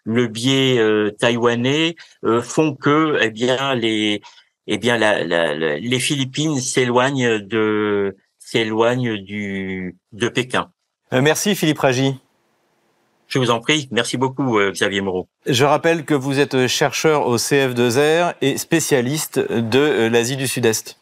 le 0.05 0.27
biais 0.27 0.81
taïwanais 1.17 1.95
font 2.41 2.75
que 2.75 3.17
eh 3.21 3.29
bien 3.29 3.75
les 3.75 4.21
eh 4.67 4.77
bien 4.77 4.97
la, 4.97 5.23
la, 5.23 5.79
les 5.79 5.99
Philippines 5.99 6.59
s'éloignent 6.59 7.39
de 7.39 8.17
s'éloignent 8.39 9.15
du 9.15 9.95
de 10.11 10.27
Pékin. 10.27 10.72
Merci 11.21 11.55
Philippe 11.55 11.79
Ragy. 11.79 12.15
Je 13.27 13.39
vous 13.39 13.49
en 13.49 13.59
prie. 13.59 13.87
Merci 13.91 14.17
beaucoup, 14.17 14.59
euh, 14.59 14.71
Xavier 14.71 15.01
Moreau. 15.01 15.27
Je 15.47 15.65
rappelle 15.65 16.05
que 16.05 16.13
vous 16.13 16.39
êtes 16.39 16.67
chercheur 16.67 17.27
au 17.27 17.37
CF2R 17.37 18.35
et 18.41 18.57
spécialiste 18.57 19.39
de 19.39 19.79
euh, 19.79 20.09
l'Asie 20.09 20.37
du 20.37 20.47
Sud-Est. 20.47 20.99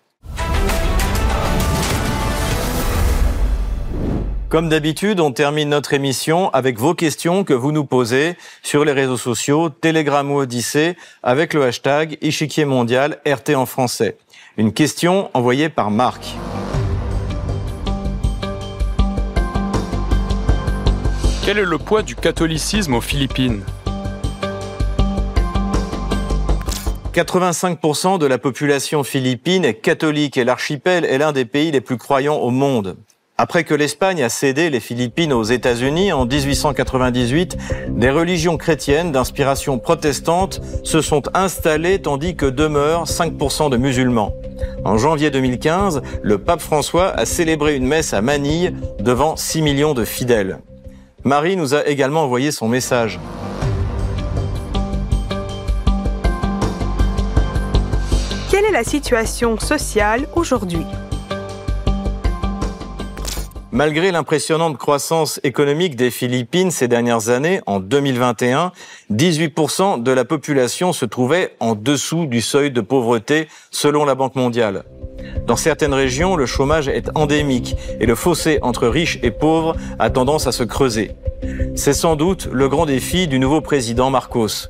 Comme 4.47 4.67
d'habitude, 4.67 5.21
on 5.21 5.31
termine 5.31 5.69
notre 5.69 5.93
émission 5.93 6.49
avec 6.49 6.77
vos 6.77 6.93
questions 6.93 7.45
que 7.45 7.53
vous 7.53 7.71
nous 7.71 7.85
posez 7.85 8.35
sur 8.63 8.83
les 8.83 8.91
réseaux 8.91 9.17
sociaux, 9.17 9.69
Telegram 9.69 10.29
ou 10.29 10.39
Odyssée, 10.39 10.97
avec 11.23 11.53
le 11.53 11.63
hashtag 11.63 12.17
Échiquier 12.21 12.65
mondial 12.65 13.19
RT 13.25 13.55
en 13.55 13.65
français. 13.65 14.17
Une 14.57 14.73
question 14.73 15.31
envoyée 15.33 15.69
par 15.69 15.89
Marc. 15.89 16.35
Quel 21.51 21.59
est 21.59 21.65
le 21.65 21.79
poids 21.79 22.01
du 22.01 22.15
catholicisme 22.15 22.93
aux 22.93 23.01
Philippines? 23.01 23.61
85% 27.13 28.19
de 28.19 28.25
la 28.25 28.37
population 28.37 29.03
philippine 29.03 29.65
est 29.65 29.73
catholique 29.73 30.37
et 30.37 30.45
l'archipel 30.45 31.03
est 31.03 31.17
l'un 31.17 31.33
des 31.33 31.43
pays 31.43 31.71
les 31.71 31.81
plus 31.81 31.97
croyants 31.97 32.37
au 32.37 32.51
monde. 32.51 32.95
Après 33.37 33.65
que 33.65 33.73
l'Espagne 33.73 34.23
a 34.23 34.29
cédé 34.29 34.69
les 34.69 34.79
Philippines 34.79 35.33
aux 35.33 35.43
États-Unis 35.43 36.13
en 36.13 36.25
1898, 36.25 37.57
des 37.89 38.09
religions 38.09 38.55
chrétiennes 38.55 39.11
d'inspiration 39.11 39.77
protestante 39.77 40.61
se 40.85 41.01
sont 41.01 41.23
installées 41.33 42.01
tandis 42.01 42.37
que 42.37 42.45
demeurent 42.45 43.07
5% 43.07 43.69
de 43.69 43.75
musulmans. 43.75 44.33
En 44.85 44.97
janvier 44.97 45.31
2015, 45.31 46.01
le 46.21 46.37
pape 46.37 46.61
François 46.61 47.09
a 47.09 47.25
célébré 47.25 47.75
une 47.75 47.87
messe 47.87 48.13
à 48.13 48.21
Manille 48.21 48.73
devant 49.01 49.35
6 49.35 49.61
millions 49.61 49.93
de 49.93 50.05
fidèles. 50.05 50.59
Marie 51.23 51.55
nous 51.55 51.75
a 51.75 51.85
également 51.85 52.23
envoyé 52.23 52.51
son 52.51 52.67
message. 52.67 53.19
Quelle 58.49 58.65
est 58.65 58.71
la 58.71 58.83
situation 58.83 59.59
sociale 59.59 60.27
aujourd'hui? 60.35 60.85
Malgré 63.73 64.11
l'impressionnante 64.11 64.77
croissance 64.77 65.39
économique 65.43 65.95
des 65.95 66.11
Philippines 66.11 66.71
ces 66.71 66.89
dernières 66.89 67.29
années, 67.29 67.61
en 67.67 67.79
2021, 67.79 68.73
18% 69.13 70.03
de 70.03 70.11
la 70.11 70.25
population 70.25 70.91
se 70.91 71.05
trouvait 71.05 71.55
en 71.61 71.73
dessous 71.73 72.25
du 72.25 72.41
seuil 72.41 72.71
de 72.71 72.81
pauvreté 72.81 73.47
selon 73.71 74.03
la 74.03 74.13
Banque 74.13 74.35
mondiale. 74.35 74.83
Dans 75.47 75.55
certaines 75.55 75.93
régions, 75.93 76.35
le 76.35 76.45
chômage 76.45 76.89
est 76.89 77.09
endémique 77.15 77.77
et 78.01 78.05
le 78.05 78.15
fossé 78.15 78.59
entre 78.61 78.89
riches 78.89 79.19
et 79.23 79.31
pauvres 79.31 79.77
a 79.99 80.09
tendance 80.09 80.47
à 80.47 80.51
se 80.51 80.63
creuser. 80.63 81.11
C'est 81.73 81.93
sans 81.93 82.17
doute 82.17 82.49
le 82.51 82.67
grand 82.67 82.85
défi 82.85 83.29
du 83.29 83.39
nouveau 83.39 83.61
président 83.61 84.09
Marcos. 84.09 84.67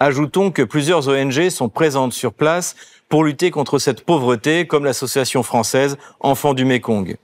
Ajoutons 0.00 0.50
que 0.50 0.62
plusieurs 0.62 1.06
ONG 1.06 1.50
sont 1.50 1.68
présentes 1.68 2.14
sur 2.14 2.32
place 2.32 2.74
pour 3.08 3.22
lutter 3.22 3.52
contre 3.52 3.78
cette 3.78 4.04
pauvreté, 4.04 4.66
comme 4.66 4.84
l'association 4.84 5.44
française 5.44 5.98
Enfants 6.18 6.54
du 6.54 6.64
Mékong. 6.64 7.16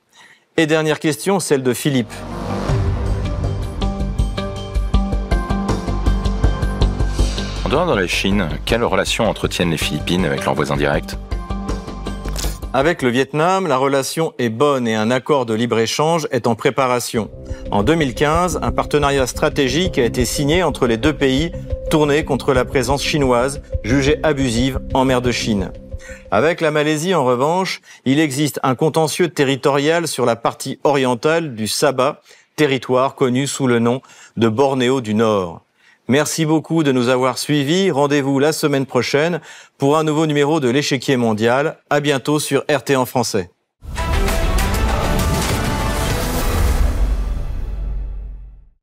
Et 0.59 0.67
dernière 0.67 1.01
question, 1.01 1.39
celle 1.39 1.63
de 1.63 1.75
Philippe. 1.75 2.11
En 7.67 7.69
dehors 7.69 7.87
de 7.87 7.95
la 7.95 8.07
Chine, 8.07 8.49
quelle 8.65 8.83
relation 8.83 9.29
entretiennent 9.29 9.71
les 9.71 9.77
Philippines 9.77 10.25
avec 10.25 10.47
leurs 10.47 10.55
voisins 10.55 10.79
directs? 10.79 11.15
Avec 12.73 13.03
le 13.03 13.11
Vietnam, 13.11 13.67
la 13.67 13.77
relation 13.77 14.33
est 14.39 14.49
bonne 14.49 14.89
et 14.89 14.95
un 14.95 15.11
accord 15.11 15.45
de 15.45 15.53
libre-échange 15.53 16.27
est 16.31 16.47
en 16.47 16.55
préparation. 16.55 17.29
En 17.71 17.83
2015, 17.83 18.61
un 18.63 18.73
partenariat 18.73 19.27
stratégique 19.27 19.99
a 19.99 20.05
été 20.07 20.25
signé 20.25 20.63
entre 20.63 20.87
les 20.87 20.97
deux 20.97 21.13
pays 21.13 21.53
tourné 21.91 22.25
contre 22.25 22.55
la 22.55 22.65
présence 22.65 23.03
chinoise 23.03 23.61
jugée 23.85 24.21
abusive 24.23 24.81
en 24.95 25.05
mer 25.05 25.21
de 25.21 25.33
Chine. 25.33 25.71
Avec 26.31 26.61
la 26.61 26.71
Malaisie, 26.71 27.15
en 27.15 27.25
revanche, 27.25 27.81
il 28.05 28.19
existe 28.19 28.59
un 28.63 28.75
contentieux 28.75 29.29
territorial 29.29 30.09
sur 30.09 30.27
la 30.27 30.35
partie 30.35 30.79
orientale 30.83 31.55
du 31.55 31.69
Sabah, 31.69 32.21
territoire 32.57 33.15
connu 33.15 33.47
sous 33.47 33.67
le 33.67 33.79
nom 33.79 34.01
de 34.37 34.49
Bornéo 34.49 35.01
du 35.01 35.15
Nord. 35.15 35.63
Merci 36.09 36.47
beaucoup 36.47 36.83
de 36.83 36.93
nous 36.93 37.09
avoir 37.09 37.39
suivis. 37.39 37.91
Rendez-vous 37.91 38.39
la 38.39 38.53
semaine 38.53 38.87
prochaine 38.87 39.41
pour 39.79 39.97
un 39.97 40.05
nouveau 40.05 40.27
numéro 40.27 40.61
de 40.61 40.69
l'échiquier 40.69 41.17
mondial. 41.17 41.79
À 41.91 42.01
bientôt 42.01 42.39
sur 42.39 42.65
RT 42.69 42.97
en 42.97 43.07
français. 43.07 43.51